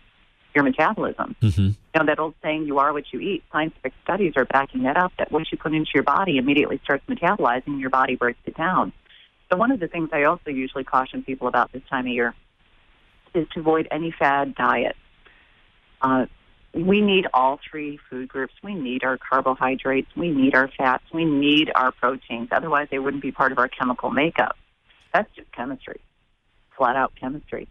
your 0.54 0.64
metabolism. 0.64 1.34
Mm-hmm. 1.40 1.68
you 1.68 1.74
know 1.94 2.04
that 2.04 2.18
old 2.18 2.34
saying 2.42 2.66
you 2.66 2.78
are 2.78 2.92
what 2.92 3.04
you 3.14 3.20
eat 3.20 3.42
scientific 3.50 3.94
studies 4.04 4.34
are 4.36 4.44
backing 4.44 4.82
that 4.82 4.98
up 4.98 5.12
that 5.18 5.32
what 5.32 5.50
you 5.50 5.56
put 5.56 5.72
into 5.72 5.92
your 5.94 6.02
body 6.02 6.36
immediately 6.36 6.78
starts 6.84 7.06
metabolizing 7.08 7.80
your 7.80 7.90
body 7.90 8.16
breaks 8.16 8.40
it 8.44 8.56
down. 8.56 8.92
So 9.50 9.56
one 9.56 9.70
of 9.70 9.80
the 9.80 9.88
things 9.88 10.10
i 10.12 10.24
also 10.24 10.50
usually 10.50 10.84
caution 10.84 11.22
people 11.22 11.46
about 11.48 11.72
this 11.72 11.82
time 11.88 12.06
of 12.06 12.12
year 12.12 12.34
is 13.36 13.48
to 13.54 13.60
avoid 13.60 13.88
any 13.90 14.10
fad 14.10 14.54
diet. 14.54 14.96
Uh, 16.00 16.26
we 16.74 17.00
need 17.00 17.26
all 17.32 17.58
three 17.70 17.98
food 18.10 18.28
groups. 18.28 18.54
We 18.62 18.74
need 18.74 19.02
our 19.02 19.16
carbohydrates. 19.16 20.08
We 20.14 20.30
need 20.30 20.54
our 20.54 20.68
fats. 20.76 21.04
We 21.12 21.24
need 21.24 21.70
our 21.74 21.90
proteins. 21.90 22.48
Otherwise, 22.52 22.88
they 22.90 22.98
wouldn't 22.98 23.22
be 23.22 23.32
part 23.32 23.52
of 23.52 23.58
our 23.58 23.68
chemical 23.68 24.10
makeup. 24.10 24.56
That's 25.12 25.34
just 25.34 25.50
chemistry, 25.52 26.00
flat 26.76 26.96
out 26.96 27.14
chemistry. 27.18 27.68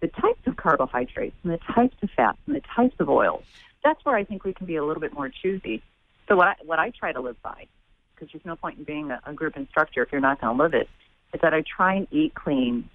The 0.00 0.08
types 0.08 0.40
of 0.46 0.56
carbohydrates 0.56 1.36
and 1.44 1.52
the 1.52 1.58
types 1.58 1.96
of 2.02 2.10
fats 2.16 2.38
and 2.46 2.56
the 2.56 2.62
types 2.74 2.96
of 2.98 3.08
oils, 3.08 3.44
that's 3.84 4.04
where 4.04 4.16
I 4.16 4.24
think 4.24 4.44
we 4.44 4.52
can 4.52 4.66
be 4.66 4.74
a 4.74 4.84
little 4.84 5.00
bit 5.00 5.12
more 5.12 5.28
choosy. 5.28 5.80
So, 6.28 6.34
what 6.34 6.48
I, 6.48 6.54
what 6.64 6.80
I 6.80 6.90
try 6.90 7.12
to 7.12 7.20
live 7.20 7.40
by, 7.42 7.66
because 8.14 8.32
there's 8.32 8.44
no 8.44 8.56
point 8.56 8.78
in 8.78 8.84
being 8.84 9.12
a, 9.12 9.20
a 9.24 9.32
group 9.32 9.56
instructor 9.56 10.02
if 10.02 10.10
you're 10.10 10.20
not 10.20 10.40
going 10.40 10.56
to 10.56 10.62
live 10.62 10.74
it, 10.74 10.88
is 11.32 11.40
that 11.42 11.54
I 11.54 11.62
try 11.62 11.94
and 11.94 12.08
eat 12.10 12.34
clean 12.34 12.90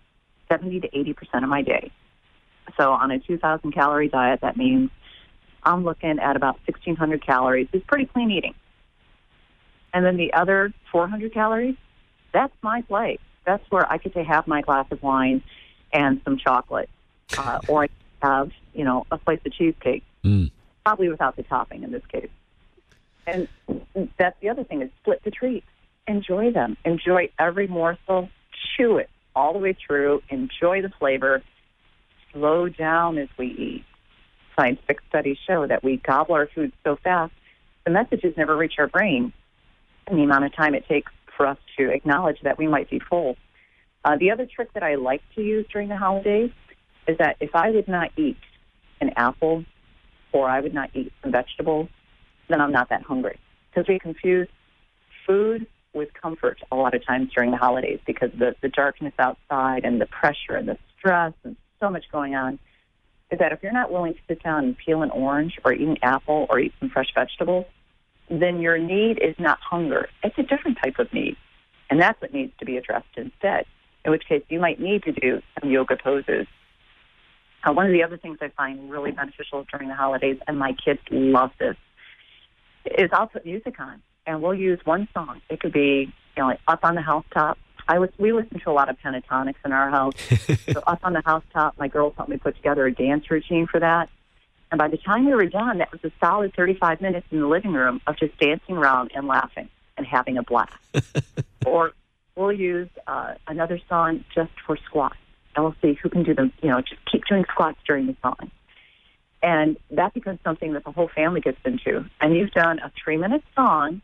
70 0.50 0.82
to 0.82 0.90
80% 0.90 1.44
of 1.44 1.50
my 1.50 1.62
day. 1.62 1.92
So 2.78 2.92
on 2.92 3.12
a 3.12 3.20
2,000 3.20 3.72
calorie 3.72 4.10
diet, 4.10 4.42
that 4.42 4.58
means 4.58 4.90
I'm 5.64 5.84
looking 5.84 6.20
at 6.20 6.36
about 6.36 6.56
1,600 6.66 7.26
calories. 7.26 7.68
It's 7.72 7.86
pretty 7.86 8.06
clean 8.06 8.32
eating. 8.32 8.54
And 9.94 10.06
then 10.06 10.18
the 10.18 10.34
other 10.34 10.74
400 10.92 11.34
calories, 11.34 11.76
that's 12.34 12.54
my 12.62 12.82
plate. 12.82 13.22
That's 13.46 13.64
where 13.72 13.90
I 13.90 13.98
could 13.98 14.14
say 14.14 14.24
have 14.24 14.48
my 14.48 14.62
glass 14.62 14.86
of 14.92 15.02
wine 15.02 15.42
and 15.94 16.22
some 16.26 16.38
chocolate, 16.38 16.90
uh, 17.38 17.60
or 17.68 17.86
I 17.86 17.90
have 18.22 18.52
you 18.74 18.84
know 18.84 19.06
a 19.10 19.20
slice 19.24 19.40
of 19.46 19.54
cheesecake, 19.54 20.04
mm. 20.24 20.52
probably 20.86 21.08
without 21.08 21.38
the 21.38 21.44
topping 21.44 21.84
in 21.84 21.92
this 21.92 22.06
case. 22.12 22.30
And 23.26 23.48
that's 24.18 24.38
the 24.42 24.50
other 24.50 24.66
thing 24.66 24.82
is 24.82 24.90
split 25.02 25.24
the 25.24 25.32
treats. 25.32 25.66
Enjoy 26.08 26.52
them. 26.52 26.76
Enjoy 26.84 27.30
every 27.40 27.68
morsel. 27.68 28.30
Chew 28.76 28.98
it 28.98 29.10
all 29.38 29.54
the 29.54 29.60
way 29.60 29.74
through, 29.74 30.24
enjoy 30.30 30.82
the 30.82 30.90
flavor, 30.98 31.44
slow 32.34 32.68
down 32.68 33.20
as 33.20 33.30
we 33.38 33.46
eat. 33.46 33.86
Scientific 34.60 35.00
studies 35.08 35.38
show 35.46 35.68
that 35.68 35.84
we 35.84 35.98
gobble 35.98 36.34
our 36.34 36.48
food 36.48 36.74
so 36.84 36.98
fast, 37.04 37.32
the 37.86 37.92
messages 37.92 38.34
never 38.36 38.58
reach 38.58 38.74
our 38.80 38.88
brain 38.88 39.32
and 40.08 40.18
the 40.18 40.24
amount 40.24 40.46
of 40.46 40.56
time 40.56 40.74
it 40.74 40.88
takes 40.88 41.12
for 41.36 41.46
us 41.46 41.58
to 41.78 41.92
acknowledge 41.92 42.40
that 42.42 42.58
we 42.58 42.68
might 42.68 42.90
be 42.90 43.00
full. 43.00 43.38
Uh, 44.04 44.18
the 44.18 44.32
other 44.32 44.48
trick 44.48 44.74
that 44.74 44.82
I 44.82 44.96
like 44.96 45.22
to 45.36 45.44
use 45.44 45.68
during 45.72 45.88
the 45.88 45.98
holidays 45.98 46.52
is 47.08 47.20
that 47.20 47.38
if 47.40 47.56
I 47.56 47.70
would 47.70 47.88
not 47.88 48.10
eat 48.18 48.38
an 49.00 49.12
apple 49.16 49.66
or 50.32 50.50
I 50.50 50.62
would 50.62 50.74
not 50.74 50.90
eat 50.96 51.14
some 51.22 51.32
vegetables, 51.32 51.90
then 52.50 52.60
I'm 52.60 52.72
not 52.72 52.90
that 52.90 53.04
hungry. 53.04 53.40
Because 53.70 53.88
we 53.88 54.00
confuse 54.00 54.48
food 55.28 55.68
with 55.98 56.14
comfort 56.14 56.60
a 56.72 56.76
lot 56.76 56.94
of 56.94 57.06
times 57.06 57.30
during 57.34 57.52
the 57.52 57.58
holidays 57.58 58.00
because 58.06 58.30
the, 58.38 58.56
the 58.62 58.70
darkness 58.70 59.14
outside 59.20 59.84
and 59.84 60.00
the 60.00 60.06
pressure 60.06 60.56
and 60.56 60.68
the 60.68 60.78
stress 60.98 61.34
and 61.44 61.56
so 61.80 61.90
much 61.90 62.06
going 62.12 62.36
on 62.36 62.60
is 63.32 63.40
that 63.40 63.52
if 63.52 63.62
you're 63.62 63.74
not 63.74 63.92
willing 63.92 64.14
to 64.14 64.20
sit 64.28 64.42
down 64.42 64.64
and 64.64 64.78
peel 64.78 65.02
an 65.02 65.12
orange 65.12 65.60
or 65.66 65.74
eat 65.74 65.88
an 65.88 65.98
apple 66.02 66.48
or 66.50 66.60
eat 66.60 66.74
some 66.80 66.90
fresh 66.90 67.14
vegetables, 67.14 67.66
then 68.30 68.62
your 68.62 68.78
need 68.78 69.20
is 69.22 69.36
not 69.40 69.60
hunger. 69.60 70.10
It's 70.24 70.38
a 70.38 70.44
different 70.44 70.78
type 70.84 71.00
of 71.00 71.12
need. 71.14 71.36
And 71.90 72.02
that's 72.02 72.22
what 72.22 72.34
needs 72.34 72.54
to 72.60 72.66
be 72.66 72.78
addressed 72.78 73.08
instead, 73.16 73.66
in 74.06 74.12
which 74.12 74.24
case 74.28 74.44
you 74.50 74.60
might 74.60 74.80
need 74.80 75.04
to 75.04 75.12
do 75.12 75.42
some 75.60 75.72
yoga 75.72 75.98
poses. 75.98 76.48
Uh, 77.64 77.74
one 77.74 77.86
of 77.86 77.92
the 77.92 78.04
other 78.04 78.18
things 78.18 78.38
I 78.42 78.50
find 78.50 78.90
really 78.90 79.12
beneficial 79.12 79.66
during 79.72 79.90
the 79.90 79.96
holidays, 79.96 80.38
and 80.48 80.60
my 80.60 80.74
kids 80.74 81.00
love 81.10 81.52
this, 81.60 81.76
is 82.98 83.10
I'll 83.12 83.28
put 83.28 83.46
music 83.46 83.80
on 83.80 84.02
and 84.28 84.42
we'll 84.42 84.54
use 84.54 84.80
one 84.84 85.08
song. 85.14 85.42
It 85.50 85.60
could 85.60 85.72
be, 85.72 86.14
you 86.36 86.44
know, 86.44 86.48
like 86.48 86.60
up 86.68 86.82
on 86.84 86.94
the 86.94 87.02
housetop. 87.02 87.58
I 87.88 88.00
was 88.00 88.10
we 88.20 88.34
listen 88.34 88.60
to 88.60 88.70
a 88.70 88.74
lot 88.74 88.90
of 88.90 88.98
Pentatonix 89.00 89.56
in 89.66 89.72
our 89.72 89.90
house. 89.90 90.14
so 90.72 90.84
up 90.86 91.00
on 91.04 91.14
the 91.14 91.24
housetop, 91.26 91.80
my 91.80 91.88
girls 91.88 92.14
helped 92.18 92.30
me 92.30 92.38
put 92.38 92.56
together 92.58 92.86
a 92.86 92.94
dance 92.94 93.32
routine 93.32 93.66
for 93.66 93.80
that. 93.80 94.10
And 94.70 94.78
by 94.78 94.90
the 94.90 94.98
time 94.98 95.26
we 95.26 95.34
were 95.34 95.46
done, 95.46 95.78
that 95.78 95.92
was 95.94 96.04
a 96.04 96.12
solid 96.20 96.54
35 96.54 97.00
minutes 97.00 97.26
in 97.32 97.40
the 97.40 97.48
living 97.48 97.72
room 97.72 98.02
of 98.06 98.18
just 98.18 98.38
dancing 98.38 98.76
around 98.76 99.12
and 99.16 99.26
laughing 99.26 99.70
and 99.96 100.06
having 100.06 100.38
a 100.38 100.44
blast. 100.44 100.74
or 101.66 101.94
we'll 102.36 102.52
use 102.52 102.90
uh, 103.08 103.36
another 103.48 103.80
song 103.88 104.26
just 104.36 104.52
for 104.66 104.78
squats. 104.86 105.16
And 105.56 105.64
we'll 105.64 105.76
see 105.82 105.98
who 106.04 106.10
can 106.10 106.24
do 106.24 106.36
them, 106.36 106.52
you 106.62 106.70
know, 106.70 106.82
just 106.82 107.02
keep 107.10 107.24
doing 107.26 107.46
squats 107.50 107.80
during 107.88 108.08
the 108.08 108.16
song. 108.22 108.52
And 109.42 109.78
that 109.92 110.14
becomes 110.14 110.40
something 110.44 110.74
that 110.74 110.84
the 110.84 110.92
whole 110.92 111.08
family 111.08 111.40
gets 111.40 111.58
into. 111.64 112.06
And 112.20 112.36
you've 112.36 112.52
done 112.52 112.80
a 112.80 112.92
three 113.02 113.18
minute 113.18 113.44
song 113.56 114.02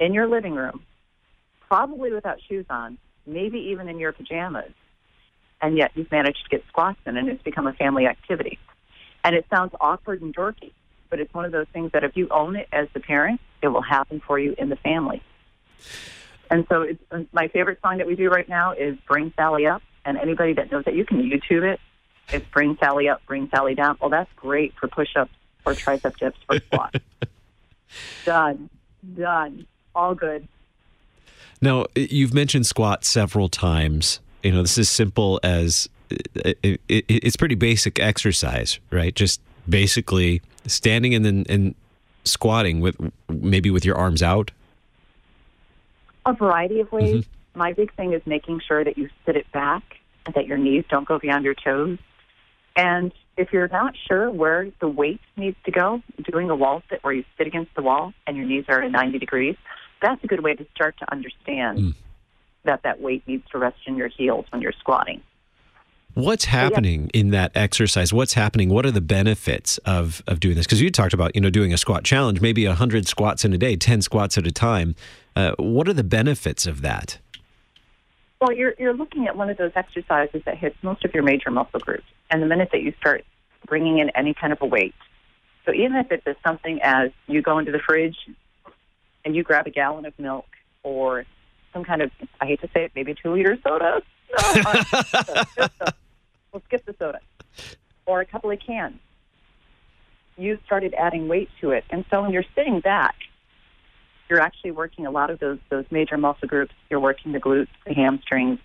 in 0.00 0.14
your 0.14 0.26
living 0.26 0.54
room, 0.54 0.82
probably 1.68 2.12
without 2.12 2.38
shoes 2.48 2.66
on, 2.70 2.98
maybe 3.26 3.58
even 3.58 3.88
in 3.88 3.98
your 3.98 4.12
pajamas, 4.12 4.72
and 5.60 5.76
yet 5.76 5.92
you've 5.94 6.10
managed 6.10 6.44
to 6.44 6.50
get 6.50 6.64
squats 6.68 6.98
in 7.06 7.16
and 7.16 7.28
it's 7.28 7.42
become 7.42 7.66
a 7.66 7.72
family 7.72 8.06
activity. 8.06 8.58
And 9.22 9.34
it 9.34 9.46
sounds 9.48 9.72
awkward 9.80 10.20
and 10.20 10.34
dorky, 10.34 10.72
but 11.08 11.20
it's 11.20 11.32
one 11.32 11.44
of 11.44 11.52
those 11.52 11.66
things 11.72 11.92
that 11.92 12.04
if 12.04 12.16
you 12.16 12.28
own 12.30 12.56
it 12.56 12.68
as 12.72 12.88
the 12.92 13.00
parent, 13.00 13.40
it 13.62 13.68
will 13.68 13.82
happen 13.82 14.20
for 14.26 14.38
you 14.38 14.54
in 14.58 14.68
the 14.68 14.76
family. 14.76 15.22
And 16.50 16.66
so 16.68 16.82
it's, 16.82 17.02
my 17.32 17.48
favorite 17.48 17.78
song 17.82 17.98
that 17.98 18.06
we 18.06 18.16
do 18.16 18.28
right 18.28 18.48
now 18.48 18.72
is 18.72 18.96
Bring 19.08 19.32
Sally 19.36 19.66
Up. 19.66 19.82
And 20.04 20.18
anybody 20.18 20.52
that 20.52 20.70
knows 20.70 20.84
that 20.84 20.94
you 20.94 21.06
can 21.06 21.22
YouTube 21.22 21.62
it. 21.62 21.80
It's 22.28 22.44
Bring 22.52 22.76
Sally 22.78 23.08
Up, 23.08 23.22
Bring 23.26 23.48
Sally 23.48 23.74
Down. 23.74 23.96
Well, 23.98 24.10
that's 24.10 24.30
great 24.36 24.74
for 24.78 24.86
push 24.86 25.16
ups 25.16 25.32
or 25.64 25.72
tricep 25.72 26.18
dips 26.18 26.38
or 26.50 26.58
squats. 26.58 26.98
done. 28.26 28.68
Done 29.16 29.66
all 29.94 30.14
good. 30.14 30.46
Now, 31.60 31.86
you've 31.94 32.34
mentioned 32.34 32.66
squat 32.66 33.04
several 33.04 33.48
times. 33.48 34.20
You 34.42 34.52
know, 34.52 34.62
this 34.62 34.76
is 34.76 34.90
simple 34.90 35.40
as 35.42 35.88
it, 36.10 36.58
it, 36.62 36.80
it's 37.08 37.36
pretty 37.36 37.54
basic 37.54 37.98
exercise, 37.98 38.78
right? 38.90 39.14
Just 39.14 39.40
basically 39.68 40.42
standing 40.66 41.14
and 41.14 41.24
then 41.24 41.46
and 41.48 41.74
squatting 42.24 42.80
with 42.80 42.96
maybe 43.28 43.70
with 43.70 43.84
your 43.84 43.96
arms 43.96 44.22
out. 44.22 44.50
A 46.26 46.32
variety 46.32 46.80
of 46.80 46.90
ways. 46.92 47.24
Mm-hmm. 47.24 47.58
My 47.58 47.72
big 47.72 47.94
thing 47.94 48.12
is 48.12 48.22
making 48.26 48.60
sure 48.66 48.82
that 48.82 48.98
you 48.98 49.08
sit 49.24 49.36
it 49.36 49.50
back 49.52 49.82
and 50.26 50.34
that 50.34 50.46
your 50.46 50.58
knees 50.58 50.84
don't 50.88 51.06
go 51.06 51.18
beyond 51.18 51.44
your 51.44 51.54
toes. 51.54 51.98
And 52.76 53.12
if 53.36 53.52
you're 53.52 53.68
not 53.68 53.94
sure 54.08 54.30
where 54.30 54.68
the 54.80 54.88
weight 54.88 55.20
needs 55.36 55.56
to 55.64 55.70
go, 55.70 56.02
doing 56.30 56.50
a 56.50 56.56
wall 56.56 56.82
sit 56.88 57.04
where 57.04 57.12
you 57.12 57.24
sit 57.38 57.46
against 57.46 57.74
the 57.74 57.82
wall 57.82 58.12
and 58.26 58.36
your 58.36 58.46
knees 58.46 58.64
are 58.68 58.82
at 58.82 58.90
90 58.90 59.18
degrees, 59.18 59.56
that's 60.04 60.22
a 60.22 60.26
good 60.26 60.42
way 60.42 60.54
to 60.54 60.66
start 60.74 60.96
to 60.98 61.10
understand 61.10 61.78
mm. 61.78 61.94
that 62.64 62.82
that 62.82 63.00
weight 63.00 63.26
needs 63.26 63.44
to 63.50 63.58
rest 63.58 63.78
in 63.86 63.96
your 63.96 64.08
heels 64.08 64.44
when 64.50 64.60
you're 64.60 64.72
squatting. 64.72 65.22
What's 66.14 66.44
happening 66.44 67.10
in 67.12 67.30
that 67.30 67.50
exercise? 67.56 68.12
What's 68.12 68.34
happening? 68.34 68.68
What 68.68 68.86
are 68.86 68.92
the 68.92 69.00
benefits 69.00 69.78
of, 69.78 70.22
of 70.28 70.38
doing 70.38 70.54
this? 70.54 70.64
Because 70.64 70.80
you 70.80 70.90
talked 70.90 71.12
about, 71.12 71.34
you 71.34 71.40
know, 71.40 71.50
doing 71.50 71.72
a 71.72 71.76
squat 71.76 72.04
challenge, 72.04 72.40
maybe 72.40 72.64
100 72.68 73.08
squats 73.08 73.44
in 73.44 73.52
a 73.52 73.58
day, 73.58 73.74
10 73.74 74.00
squats 74.00 74.38
at 74.38 74.46
a 74.46 74.52
time. 74.52 74.94
Uh, 75.34 75.54
what 75.58 75.88
are 75.88 75.92
the 75.92 76.04
benefits 76.04 76.68
of 76.68 76.82
that? 76.82 77.18
Well, 78.40 78.52
you're, 78.52 78.74
you're 78.78 78.94
looking 78.94 79.26
at 79.26 79.36
one 79.36 79.50
of 79.50 79.56
those 79.56 79.72
exercises 79.74 80.42
that 80.44 80.56
hits 80.56 80.76
most 80.82 81.04
of 81.04 81.12
your 81.14 81.24
major 81.24 81.50
muscle 81.50 81.80
groups. 81.80 82.04
And 82.30 82.40
the 82.40 82.46
minute 82.46 82.68
that 82.70 82.82
you 82.82 82.92
start 83.00 83.24
bringing 83.66 83.98
in 83.98 84.10
any 84.10 84.34
kind 84.34 84.52
of 84.52 84.62
a 84.62 84.66
weight, 84.66 84.94
so 85.66 85.72
even 85.72 85.96
if 85.96 86.12
it's 86.12 86.40
something 86.46 86.80
as 86.82 87.10
you 87.26 87.42
go 87.42 87.58
into 87.58 87.72
the 87.72 87.80
fridge 87.80 88.16
and 89.24 89.34
you 89.34 89.42
grab 89.42 89.66
a 89.66 89.70
gallon 89.70 90.04
of 90.04 90.18
milk 90.18 90.46
or 90.82 91.24
some 91.72 91.84
kind 91.84 92.02
of, 92.02 92.10
I 92.40 92.46
hate 92.46 92.60
to 92.60 92.68
say 92.74 92.84
it, 92.84 92.92
maybe 92.94 93.14
two 93.14 93.32
liter 93.32 93.58
soda. 93.62 94.02
No, 94.30 94.62
uh, 95.60 95.90
We'll 96.52 96.62
skip 96.66 96.86
the 96.86 96.94
soda. 96.98 97.20
Or 98.06 98.20
a 98.20 98.24
couple 98.24 98.50
of 98.50 98.60
cans. 98.60 99.00
You 100.36 100.58
started 100.64 100.94
adding 100.94 101.26
weight 101.26 101.48
to 101.60 101.70
it. 101.70 101.84
And 101.90 102.04
so 102.10 102.22
when 102.22 102.32
you're 102.32 102.44
sitting 102.54 102.80
back, 102.80 103.16
you're 104.28 104.40
actually 104.40 104.70
working 104.70 105.04
a 105.06 105.10
lot 105.10 105.30
of 105.30 105.38
those 105.38 105.58
those 105.68 105.84
major 105.90 106.16
muscle 106.16 106.48
groups. 106.48 106.72
You're 106.90 107.00
working 107.00 107.32
the 107.32 107.40
glutes, 107.40 107.68
the 107.86 107.92
hamstrings, 107.92 108.58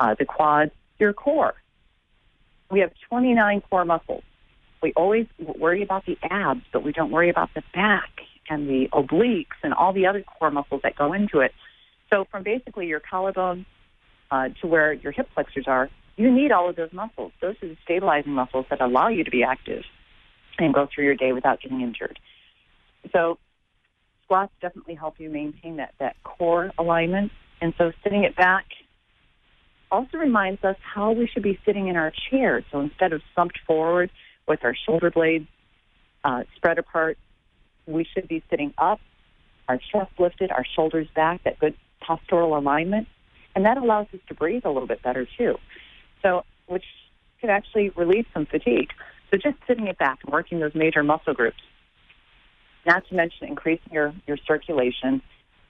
uh, 0.00 0.14
the 0.18 0.24
quads, 0.24 0.72
your 0.98 1.12
core. 1.12 1.54
We 2.70 2.80
have 2.80 2.92
29 3.08 3.60
core 3.62 3.84
muscles. 3.84 4.22
We 4.82 4.92
always 4.94 5.26
worry 5.38 5.82
about 5.82 6.06
the 6.06 6.16
abs, 6.22 6.62
but 6.72 6.82
we 6.82 6.92
don't 6.92 7.10
worry 7.10 7.28
about 7.28 7.50
the 7.54 7.62
back 7.74 8.22
and 8.48 8.68
the 8.68 8.88
obliques 8.92 9.58
and 9.62 9.72
all 9.72 9.92
the 9.92 10.06
other 10.06 10.22
core 10.22 10.50
muscles 10.50 10.80
that 10.82 10.96
go 10.96 11.12
into 11.12 11.40
it. 11.40 11.52
So 12.10 12.26
from 12.30 12.42
basically 12.42 12.86
your 12.86 13.00
collarbone 13.00 13.64
uh, 14.30 14.48
to 14.60 14.66
where 14.66 14.92
your 14.92 15.12
hip 15.12 15.28
flexors 15.34 15.64
are, 15.66 15.88
you 16.16 16.30
need 16.30 16.52
all 16.52 16.68
of 16.68 16.76
those 16.76 16.92
muscles. 16.92 17.32
Those 17.40 17.56
are 17.62 17.68
the 17.68 17.76
stabilizing 17.84 18.32
muscles 18.32 18.66
that 18.70 18.80
allow 18.80 19.08
you 19.08 19.24
to 19.24 19.30
be 19.30 19.42
active 19.42 19.82
and 20.58 20.74
go 20.74 20.88
through 20.92 21.04
your 21.04 21.14
day 21.14 21.32
without 21.32 21.60
getting 21.60 21.80
injured. 21.80 22.18
So 23.12 23.38
squats 24.24 24.52
definitely 24.60 24.94
help 24.94 25.18
you 25.18 25.30
maintain 25.30 25.76
that, 25.76 25.94
that 25.98 26.16
core 26.22 26.70
alignment. 26.78 27.32
And 27.60 27.72
so 27.78 27.92
sitting 28.02 28.24
it 28.24 28.36
back 28.36 28.66
also 29.90 30.16
reminds 30.18 30.64
us 30.64 30.76
how 30.82 31.12
we 31.12 31.26
should 31.26 31.42
be 31.42 31.58
sitting 31.64 31.88
in 31.88 31.96
our 31.96 32.12
chair. 32.30 32.64
So 32.72 32.80
instead 32.80 33.12
of 33.12 33.22
slumped 33.34 33.58
forward 33.66 34.10
with 34.48 34.60
our 34.64 34.74
shoulder 34.74 35.10
blades 35.10 35.46
uh, 36.24 36.44
spread 36.56 36.78
apart, 36.78 37.18
we 37.86 38.04
should 38.04 38.28
be 38.28 38.42
sitting 38.50 38.72
up, 38.78 39.00
our 39.68 39.78
chest 39.78 40.12
lifted, 40.18 40.50
our 40.50 40.64
shoulders 40.64 41.08
back, 41.14 41.42
that 41.44 41.58
good 41.58 41.74
postural 42.02 42.56
alignment. 42.56 43.08
And 43.54 43.64
that 43.64 43.76
allows 43.76 44.06
us 44.14 44.20
to 44.28 44.34
breathe 44.34 44.64
a 44.64 44.70
little 44.70 44.88
bit 44.88 45.02
better 45.02 45.26
too. 45.36 45.56
So, 46.22 46.44
which 46.66 46.84
could 47.40 47.50
actually 47.50 47.90
relieve 47.90 48.26
some 48.32 48.46
fatigue. 48.46 48.90
So 49.30 49.38
just 49.38 49.56
sitting 49.66 49.88
it 49.88 49.98
back 49.98 50.20
and 50.24 50.32
working 50.32 50.60
those 50.60 50.74
major 50.74 51.02
muscle 51.02 51.34
groups, 51.34 51.60
not 52.86 53.06
to 53.08 53.14
mention 53.14 53.48
increasing 53.48 53.92
your, 53.92 54.14
your 54.26 54.36
circulation. 54.46 55.22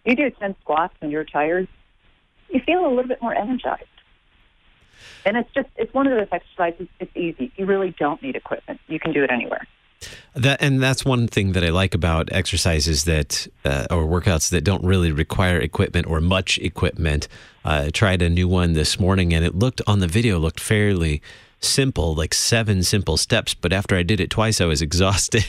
You 0.05 0.17
do 0.17 0.31
10 0.31 0.57
squats 0.61 0.95
when 1.01 1.11
you're 1.11 1.25
tired, 1.25 1.69
you 2.51 2.61
feel 2.61 2.87
a 2.87 2.89
little 2.89 3.09
bit 3.09 3.23
more 3.23 3.35
energized. 3.35 3.85
And 5.25 5.37
it's 5.37 5.49
just, 5.55 5.69
it's 5.77 5.93
one 5.95 6.07
of 6.07 6.17
those 6.17 6.29
exercises, 6.31 6.89
it's 7.01 7.17
easy. 7.17 7.53
You 7.57 7.67
really 7.67 7.95
don't 7.99 8.23
need 8.23 8.37
equipment. 8.37 8.81
You 8.89 9.01
can 9.01 9.13
do 9.13 9.23
it 9.25 9.31
anywhere. 9.31 9.67
That 10.35 10.63
and 10.63 10.83
that's 10.83 11.05
one 11.05 11.29
thing 11.29 11.53
that 11.53 11.65
I 11.65 11.69
like 11.71 11.95
about 11.95 12.33
exercises 12.33 13.05
that 13.05 13.47
uh, 13.65 13.87
or 13.91 14.05
workouts 14.05 14.51
that 14.51 14.63
don't 14.63 14.85
really 14.85 15.13
require 15.13 15.59
equipment 15.59 16.07
or 16.07 16.21
much 16.21 16.59
equipment. 16.59 17.29
Uh, 17.65 17.85
I 17.87 17.91
tried 17.91 18.23
a 18.23 18.31
new 18.31 18.49
one 18.49 18.73
this 18.73 18.99
morning 18.99 19.33
and 19.33 19.45
it 19.45 19.55
looked 19.55 19.81
on 19.87 20.01
the 20.01 20.09
video 20.09 20.39
looked 20.39 20.61
fairly 20.61 21.23
simple, 21.61 22.15
like 22.15 22.35
seven 22.35 22.83
simple 22.83 23.17
steps. 23.17 23.55
But 23.55 23.73
after 23.73 23.97
I 23.97 24.03
did 24.03 24.21
it 24.21 24.31
twice, 24.31 24.61
I 24.61 24.67
was 24.67 24.83
exhausted. 24.89 25.45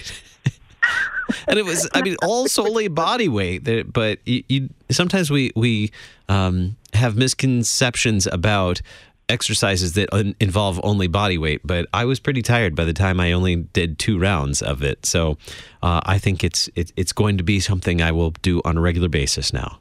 and 1.48 1.60
it 1.60 1.66
was, 1.66 1.90
I 1.94 2.02
mean, 2.02 2.16
all 2.22 2.48
solely 2.48 2.88
body 2.88 3.28
weight. 3.28 3.92
But 3.92 4.20
you, 4.26 4.44
you 4.48 4.70
sometimes 4.92 5.32
we 5.32 5.52
we 5.56 5.92
um, 6.30 6.78
have 6.94 7.16
misconceptions 7.16 8.28
about 8.28 8.82
exercises 9.30 9.94
that 9.94 10.10
involve 10.40 10.80
only 10.84 11.08
body 11.08 11.38
weight, 11.38 11.62
but 11.64 11.88
I 11.94 12.06
was 12.06 12.20
pretty 12.20 12.42
tired 12.42 12.76
by 12.76 12.86
the 12.86 12.94
time 12.94 13.20
I 13.20 13.32
only 13.32 13.56
did 13.56 14.00
two 14.00 14.20
rounds 14.20 14.62
of 14.62 14.84
it. 14.84 15.06
So 15.06 15.38
uh, 15.82 16.02
I 16.06 16.18
think 16.18 16.44
it's 16.44 16.70
it, 16.76 16.92
it's 16.96 17.14
going 17.14 17.38
to 17.38 17.44
be 17.44 17.60
something 17.60 18.02
I 18.02 18.12
will 18.12 18.32
do 18.42 18.62
on 18.66 18.78
a 18.78 18.82
regular 18.82 19.10
basis 19.10 19.54
now. 19.54 19.80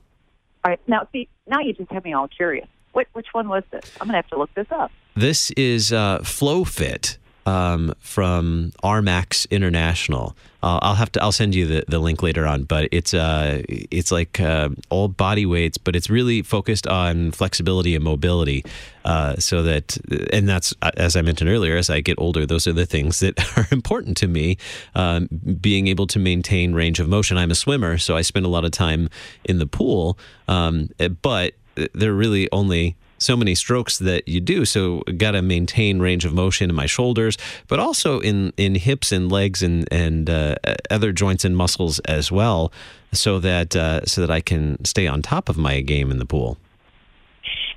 All 0.64 0.70
right. 0.70 0.80
Now, 0.86 1.08
see, 1.12 1.28
now 1.46 1.60
you 1.60 1.72
just 1.72 1.90
have 1.90 2.04
me 2.04 2.12
all 2.12 2.28
curious. 2.28 2.68
What, 2.92 3.06
which 3.14 3.28
one 3.32 3.48
was 3.48 3.64
this? 3.70 3.90
I'm 4.00 4.06
going 4.06 4.12
to 4.12 4.16
have 4.16 4.28
to 4.28 4.38
look 4.38 4.52
this 4.54 4.70
up. 4.70 4.92
This 5.16 5.50
is 5.52 5.92
uh, 5.92 6.20
FlowFit 6.20 7.18
um, 7.46 7.94
from 8.00 8.72
RMAX 8.82 9.48
International. 9.50 10.36
Uh, 10.62 10.78
I'll 10.80 10.94
have 10.94 11.10
to. 11.12 11.22
I'll 11.22 11.32
send 11.32 11.54
you 11.56 11.66
the, 11.66 11.84
the 11.88 11.98
link 11.98 12.22
later 12.22 12.46
on. 12.46 12.64
But 12.64 12.88
it's 12.92 13.12
uh, 13.14 13.62
it's 13.68 14.12
like 14.12 14.38
uh, 14.38 14.68
all 14.90 15.08
body 15.08 15.44
weights, 15.44 15.76
but 15.76 15.96
it's 15.96 16.08
really 16.08 16.42
focused 16.42 16.86
on 16.86 17.32
flexibility 17.32 17.96
and 17.96 18.04
mobility. 18.04 18.64
Uh, 19.04 19.34
so 19.36 19.64
that, 19.64 19.98
and 20.32 20.48
that's 20.48 20.72
as 20.96 21.16
I 21.16 21.22
mentioned 21.22 21.50
earlier. 21.50 21.76
As 21.76 21.90
I 21.90 22.00
get 22.00 22.16
older, 22.18 22.46
those 22.46 22.68
are 22.68 22.72
the 22.72 22.86
things 22.86 23.18
that 23.20 23.40
are 23.58 23.66
important 23.72 24.16
to 24.18 24.28
me. 24.28 24.56
Um, 24.94 25.28
being 25.60 25.88
able 25.88 26.06
to 26.08 26.20
maintain 26.20 26.74
range 26.74 27.00
of 27.00 27.08
motion. 27.08 27.36
I'm 27.36 27.50
a 27.50 27.56
swimmer, 27.56 27.98
so 27.98 28.16
I 28.16 28.22
spend 28.22 28.46
a 28.46 28.50
lot 28.50 28.64
of 28.64 28.70
time 28.70 29.08
in 29.44 29.58
the 29.58 29.66
pool. 29.66 30.16
Um, 30.46 30.90
but 31.22 31.54
they're 31.94 32.12
really 32.12 32.48
only 32.52 32.96
so 33.22 33.36
many 33.36 33.54
strokes 33.54 33.98
that 33.98 34.28
you 34.28 34.40
do. 34.40 34.64
So 34.64 35.02
got 35.16 35.32
to 35.32 35.42
maintain 35.42 36.00
range 36.00 36.24
of 36.24 36.34
motion 36.34 36.68
in 36.70 36.76
my 36.76 36.86
shoulders, 36.86 37.38
but 37.68 37.78
also 37.78 38.20
in 38.20 38.52
in 38.56 38.74
hips 38.74 39.12
and 39.12 39.30
legs 39.30 39.62
and 39.62 39.88
and 39.92 40.28
uh, 40.28 40.56
other 40.90 41.12
joints 41.12 41.44
and 41.44 41.56
muscles 41.56 41.98
as 42.00 42.30
well, 42.32 42.72
so 43.12 43.38
that 43.38 43.76
uh, 43.76 44.04
so 44.04 44.20
that 44.20 44.30
I 44.30 44.40
can 44.40 44.84
stay 44.84 45.06
on 45.06 45.22
top 45.22 45.48
of 45.48 45.56
my 45.56 45.80
game 45.80 46.10
in 46.10 46.18
the 46.18 46.26
pool. 46.26 46.58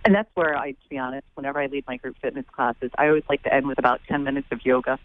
And 0.04 0.14
that's 0.14 0.30
where 0.36 0.56
I, 0.56 0.72
to 0.72 0.90
be 0.90 1.00
honest, 1.00 1.26
whenever 1.34 1.60
I 1.60 1.66
lead 1.66 1.84
my 1.88 1.98
group 1.98 2.16
fitness 2.22 2.46
classes, 2.52 2.92
I 2.96 3.08
always 3.08 3.24
like 3.28 3.42
to 3.44 3.54
end 3.54 3.66
with 3.66 3.80
about 3.80 4.02
ten 4.08 4.24
minutes 4.24 4.48
of 4.52 4.64
yoga, 4.64 5.00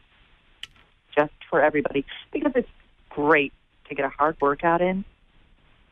just 1.16 1.32
for 1.48 1.62
everybody, 1.62 2.04
because 2.32 2.52
it's 2.54 2.68
great 3.08 3.52
to 3.88 3.94
get 3.94 4.04
a 4.04 4.10
hard 4.10 4.36
workout 4.40 4.82
in, 4.82 5.04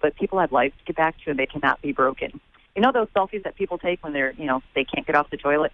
but 0.00 0.14
people 0.16 0.38
have 0.38 0.52
lives 0.52 0.74
to 0.78 0.84
get 0.84 0.96
back 0.96 1.16
to, 1.24 1.30
and 1.30 1.38
they 1.38 1.46
cannot 1.46 1.80
be 1.80 1.92
broken. 1.92 2.40
You 2.74 2.82
know 2.82 2.92
those 2.92 3.08
selfies 3.08 3.42
that 3.44 3.56
people 3.56 3.78
take 3.78 4.02
when 4.04 4.12
they're, 4.12 4.32
you 4.32 4.44
know, 4.44 4.62
they 4.74 4.84
can't 4.84 5.06
get 5.06 5.16
off 5.16 5.30
the 5.30 5.36
toilet? 5.36 5.72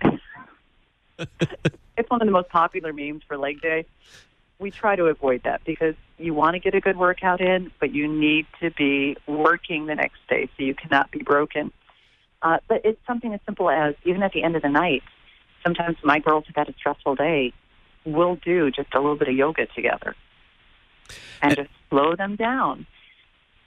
it's 1.18 2.10
one 2.10 2.20
of 2.20 2.26
the 2.26 2.32
most 2.32 2.48
popular 2.48 2.92
memes 2.92 3.22
for 3.26 3.36
leg 3.36 3.60
day. 3.60 3.86
We 4.58 4.70
try 4.70 4.96
to 4.96 5.06
avoid 5.06 5.42
that 5.44 5.62
because 5.64 5.94
you 6.16 6.32
want 6.32 6.54
to 6.54 6.60
get 6.60 6.74
a 6.74 6.80
good 6.80 6.96
workout 6.96 7.40
in, 7.40 7.70
but 7.80 7.94
you 7.94 8.08
need 8.08 8.46
to 8.60 8.70
be 8.70 9.16
working 9.26 9.86
the 9.86 9.94
next 9.94 10.18
day 10.28 10.48
so 10.56 10.62
you 10.62 10.74
cannot 10.74 11.10
be 11.10 11.22
broken. 11.22 11.72
Uh, 12.40 12.58
but 12.68 12.82
it's 12.84 13.00
something 13.06 13.34
as 13.34 13.40
simple 13.46 13.68
as 13.68 13.94
even 14.04 14.22
at 14.22 14.32
the 14.32 14.42
end 14.42 14.54
of 14.54 14.62
the 14.62 14.68
night, 14.68 15.02
sometimes 15.64 15.96
my 16.04 16.18
girls 16.18 16.44
have 16.46 16.56
had 16.56 16.68
a 16.68 16.74
stressful 16.78 17.16
day, 17.16 17.52
we'll 18.04 18.36
do 18.36 18.70
just 18.70 18.94
a 18.94 19.00
little 19.00 19.16
bit 19.16 19.28
of 19.28 19.34
yoga 19.34 19.66
together 19.66 20.14
and 21.42 21.56
just 21.56 21.70
slow 21.90 22.14
them 22.14 22.36
down. 22.36 22.86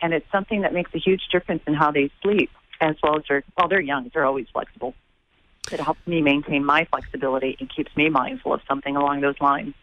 And 0.02 0.13
it's 0.13 0.30
something 0.32 0.62
that 0.62 0.74
makes 0.74 0.92
a 0.94 1.00
huge 1.00 1.24
difference 1.32 1.63
in 1.68 1.74
how 1.74 1.92
they 1.92 2.12
sleep 2.22 2.52
as 2.82 2.96
well 3.02 3.18
as 3.18 3.24
their, 3.28 3.44
well, 3.58 3.68
they're 3.68 3.82
young, 3.82 4.10
they're 4.13 4.26
always 4.26 4.48
flexible. 4.52 4.94
It 5.72 5.80
helps 5.80 6.06
me 6.08 6.22
maintain 6.22 6.63
my 6.63 6.86
flexibility 6.86 7.58
and 7.60 7.70
keeps 7.74 7.96
me 7.96 8.10
mindful 8.10 8.54
of 8.54 8.62
something 8.68 8.96
along 8.96 9.22
those 9.22 9.40
lines. 9.42 9.74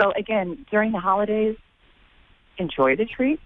So 0.00 0.12
again, 0.12 0.66
during 0.70 0.92
the 0.92 1.00
holidays, 1.00 1.56
enjoy 2.58 2.96
the 2.96 3.06
treat. 3.06 3.40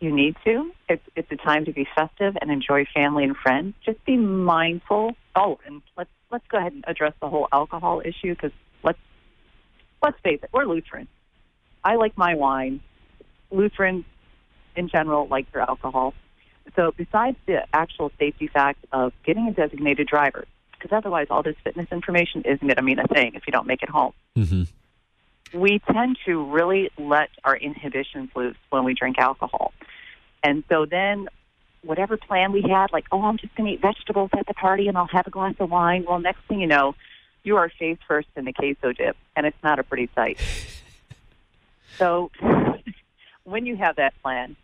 You 0.00 0.14
need 0.14 0.36
to. 0.44 0.70
It's, 0.88 1.02
it's 1.16 1.30
a 1.32 1.36
time 1.36 1.64
to 1.64 1.72
be 1.72 1.86
festive 1.94 2.36
and 2.40 2.50
enjoy 2.50 2.84
family 2.94 3.24
and 3.24 3.36
friends. 3.36 3.74
Just 3.84 4.04
be 4.04 4.16
mindful. 4.16 5.16
Oh, 5.34 5.58
and 5.66 5.82
let's 5.96 6.10
let's 6.30 6.46
go 6.48 6.58
ahead 6.58 6.72
and 6.72 6.84
address 6.86 7.14
the 7.20 7.28
whole 7.28 7.48
alcohol 7.52 8.02
issue 8.04 8.34
because 8.34 8.52
let's 8.84 8.98
let's 10.02 10.18
face 10.20 10.40
it, 10.42 10.50
we're 10.52 10.66
Lutheran. 10.66 11.08
I 11.82 11.96
like 11.96 12.16
my 12.16 12.34
wine. 12.34 12.80
Lutherans, 13.50 14.04
in 14.76 14.88
general, 14.88 15.26
like 15.26 15.50
their 15.52 15.62
alcohol. 15.62 16.14
So 16.76 16.92
besides 16.96 17.36
the 17.46 17.64
actual 17.72 18.12
safety 18.18 18.46
fact 18.46 18.84
of 18.92 19.12
getting 19.24 19.48
a 19.48 19.52
designated 19.52 20.06
driver, 20.06 20.44
because 20.72 20.96
otherwise 20.96 21.26
all 21.30 21.42
this 21.42 21.56
fitness 21.64 21.88
information 21.90 22.42
isn't 22.42 22.60
going 22.60 22.76
to 22.76 22.82
mean 22.82 22.98
a 22.98 23.06
thing 23.06 23.34
if 23.34 23.46
you 23.46 23.52
don't 23.52 23.66
make 23.66 23.82
it 23.82 23.88
home. 23.88 24.12
Mm-hmm. 24.36 25.58
We 25.58 25.80
tend 25.90 26.18
to 26.26 26.44
really 26.44 26.90
let 26.98 27.30
our 27.42 27.56
inhibitions 27.56 28.30
loose 28.36 28.56
when 28.70 28.84
we 28.84 28.94
drink 28.94 29.18
alcohol. 29.18 29.72
And 30.42 30.62
so 30.68 30.86
then 30.86 31.28
whatever 31.82 32.16
plan 32.16 32.52
we 32.52 32.62
had, 32.62 32.92
like, 32.92 33.06
oh, 33.10 33.22
I'm 33.22 33.38
just 33.38 33.54
going 33.54 33.68
to 33.68 33.74
eat 33.74 33.80
vegetables 33.80 34.30
at 34.38 34.46
the 34.46 34.54
party 34.54 34.88
and 34.88 34.98
I'll 34.98 35.08
have 35.08 35.26
a 35.26 35.30
glass 35.30 35.54
of 35.58 35.70
wine. 35.70 36.04
Well, 36.06 36.20
next 36.20 36.40
thing 36.48 36.60
you 36.60 36.66
know, 36.66 36.94
you 37.44 37.56
are 37.56 37.70
face 37.78 37.98
first 38.06 38.28
in 38.36 38.44
the 38.44 38.52
queso 38.52 38.92
dip, 38.92 39.16
and 39.34 39.46
it's 39.46 39.62
not 39.62 39.78
a 39.78 39.82
pretty 39.82 40.10
sight. 40.14 40.38
so 41.98 42.30
when 43.44 43.64
you 43.64 43.76
have 43.76 43.96
that 43.96 44.12
plan, 44.22 44.56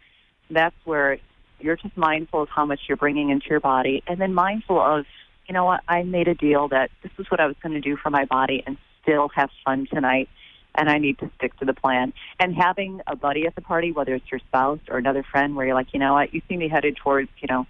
that's 0.51 0.77
where 0.85 1.19
you're 1.61 1.77
just 1.77 1.97
mindful 1.97 2.43
of 2.43 2.49
how 2.49 2.67
much 2.67 2.81
you're 2.89 2.97
bringing 2.97 3.31
into 3.31 3.47
your 3.49 3.61
body, 3.61 4.03
and 4.07 4.21
then 4.21 4.35
mindful 4.35 4.81
of, 4.81 5.07
you 5.49 5.55
know 5.55 5.65
what, 5.65 5.83
I 5.89 6.03
made 6.03 6.29
a 6.29 6.35
deal 6.35 6.69
that 6.69 6.91
this 7.03 7.13
is 7.19 7.31
what 7.31 7.41
I 7.41 7.47
was 7.47 7.57
going 7.63 7.75
to 7.75 7.81
do 7.81 7.97
for 7.97 8.11
my 8.11 8.25
body 8.25 8.63
and 8.67 8.77
still 9.03 9.29
have 9.35 9.51
fun 9.65 9.87
tonight 9.93 10.29
and 10.75 10.89
I 10.89 10.99
need 10.99 11.19
to 11.19 11.31
stick 11.37 11.57
to 11.59 11.65
the 11.65 11.75
plan. 11.75 12.13
And 12.41 12.55
having 12.55 13.01
a 13.07 13.15
buddy 13.15 13.47
at 13.47 13.55
the 13.55 13.61
party, 13.61 13.93
whether 13.93 14.15
it's 14.15 14.29
your 14.31 14.41
spouse 14.41 14.81
or 14.89 14.99
another 14.99 15.23
friend, 15.23 15.55
where 15.55 15.67
you're 15.67 15.75
like, 15.75 15.93
you 15.93 16.01
know 16.01 16.15
what, 16.15 16.35
you 16.35 16.43
see 16.49 16.57
me 16.57 16.69
headed 16.69 16.97
towards, 16.97 17.31
you 17.39 17.47
know, 17.49 17.67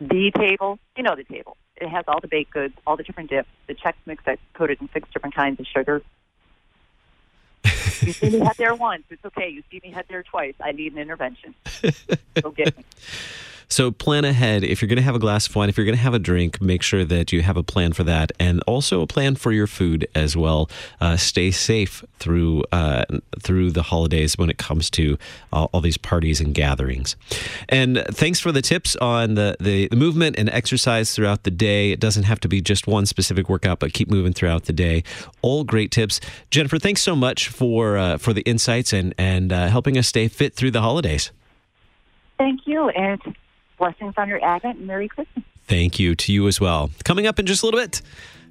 the 0.00 0.30
table. 0.36 0.78
You 0.96 1.02
know 1.02 1.16
the 1.16 1.24
table. 1.24 1.56
It 1.76 1.88
has 1.88 2.04
all 2.08 2.20
the 2.20 2.28
baked 2.28 2.52
goods, 2.52 2.74
all 2.86 2.96
the 2.96 3.02
different 3.02 3.30
dips, 3.30 3.48
the 3.66 3.74
Chex 3.74 3.94
Mix 4.04 4.22
that's 4.24 4.40
coated 4.54 4.80
in 4.80 4.88
six 4.92 5.08
different 5.12 5.34
kinds 5.34 5.60
of 5.60 5.66
sugar. 5.66 6.02
you 8.06 8.12
see 8.12 8.30
me 8.30 8.38
head 8.38 8.56
there 8.56 8.74
once. 8.74 9.04
It's 9.10 9.24
okay. 9.24 9.48
You 9.48 9.62
see 9.70 9.80
me 9.82 9.90
head 9.90 10.06
there 10.08 10.22
twice. 10.22 10.54
I 10.62 10.72
need 10.72 10.92
an 10.92 10.98
intervention. 10.98 11.54
Go 12.40 12.50
get 12.50 12.76
me. 12.76 12.84
So 13.70 13.92
plan 13.92 14.24
ahead. 14.24 14.64
If 14.64 14.82
you're 14.82 14.88
going 14.88 14.96
to 14.96 15.02
have 15.02 15.14
a 15.14 15.20
glass 15.20 15.46
of 15.46 15.54
wine, 15.54 15.68
if 15.68 15.78
you're 15.78 15.86
going 15.86 15.96
to 15.96 16.02
have 16.02 16.12
a 16.12 16.18
drink, 16.18 16.60
make 16.60 16.82
sure 16.82 17.04
that 17.04 17.32
you 17.32 17.42
have 17.42 17.56
a 17.56 17.62
plan 17.62 17.92
for 17.92 18.02
that, 18.02 18.32
and 18.40 18.60
also 18.66 19.00
a 19.00 19.06
plan 19.06 19.36
for 19.36 19.52
your 19.52 19.68
food 19.68 20.08
as 20.12 20.36
well. 20.36 20.68
Uh, 21.00 21.16
stay 21.16 21.52
safe 21.52 22.04
through 22.18 22.64
uh, 22.72 23.04
through 23.40 23.70
the 23.70 23.84
holidays 23.84 24.36
when 24.36 24.50
it 24.50 24.58
comes 24.58 24.90
to 24.90 25.16
all, 25.52 25.70
all, 25.72 25.80
these 25.80 25.96
parties 25.96 26.40
and 26.40 26.52
gatherings. 26.52 27.14
And 27.68 28.04
thanks 28.10 28.40
for 28.40 28.50
the 28.50 28.60
tips 28.60 28.96
on 28.96 29.34
the, 29.34 29.56
the, 29.60 29.86
the 29.88 29.96
movement 29.96 30.36
and 30.36 30.50
exercise 30.50 31.14
throughout 31.14 31.44
the 31.44 31.50
day. 31.50 31.92
It 31.92 32.00
doesn't 32.00 32.24
have 32.24 32.40
to 32.40 32.48
be 32.48 32.60
just 32.60 32.88
one 32.88 33.06
specific 33.06 33.48
workout, 33.48 33.78
but 33.78 33.92
keep 33.92 34.10
moving 34.10 34.32
throughout 34.32 34.64
the 34.64 34.72
day. 34.72 35.04
All 35.42 35.62
great 35.62 35.92
tips, 35.92 36.20
Jennifer. 36.50 36.78
Thanks 36.78 37.02
so 37.02 37.14
much 37.14 37.48
for 37.48 37.96
uh, 37.96 38.18
for 38.18 38.32
the 38.32 38.42
insights 38.42 38.92
and 38.92 39.14
and 39.16 39.52
uh, 39.52 39.68
helping 39.68 39.96
us 39.96 40.08
stay 40.08 40.26
fit 40.26 40.54
through 40.54 40.72
the 40.72 40.80
holidays. 40.80 41.30
Thank 42.36 42.66
you, 42.66 42.88
and 42.88 43.20
blessings 43.80 44.14
on 44.16 44.28
your 44.28 44.42
Advent 44.44 44.78
and 44.78 44.86
Merry 44.86 45.08
Christmas. 45.08 45.44
Thank 45.64 45.98
you 45.98 46.14
to 46.14 46.32
you 46.32 46.46
as 46.46 46.60
well. 46.60 46.90
Coming 47.04 47.26
up 47.26 47.40
in 47.40 47.46
just 47.46 47.64
a 47.64 47.66
little 47.66 47.80
bit, 47.80 48.02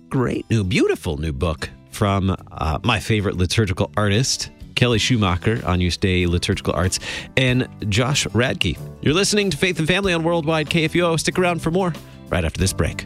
great 0.09 0.49
new, 0.49 0.65
beautiful 0.65 1.15
new 1.17 1.31
book 1.31 1.69
from 1.91 2.35
uh, 2.51 2.79
my 2.83 2.99
favorite 2.99 3.37
liturgical 3.37 3.91
artist, 3.95 4.49
Kelly 4.75 4.99
Schumacher 4.99 5.61
on 5.65 5.75
Agnus 5.75 5.97
Dei 5.97 6.27
Liturgical 6.27 6.73
Arts, 6.73 6.99
and 7.37 7.67
Josh 7.89 8.25
Radke. 8.27 8.77
You're 9.01 9.13
listening 9.13 9.49
to 9.51 9.57
Faith 9.57 9.79
and 9.79 9.87
Family 9.87 10.13
on 10.13 10.23
Worldwide 10.23 10.69
KFUO. 10.69 11.19
Stick 11.19 11.37
around 11.39 11.61
for 11.61 11.71
more 11.71 11.93
right 12.29 12.43
after 12.43 12.59
this 12.59 12.73
break. 12.73 13.05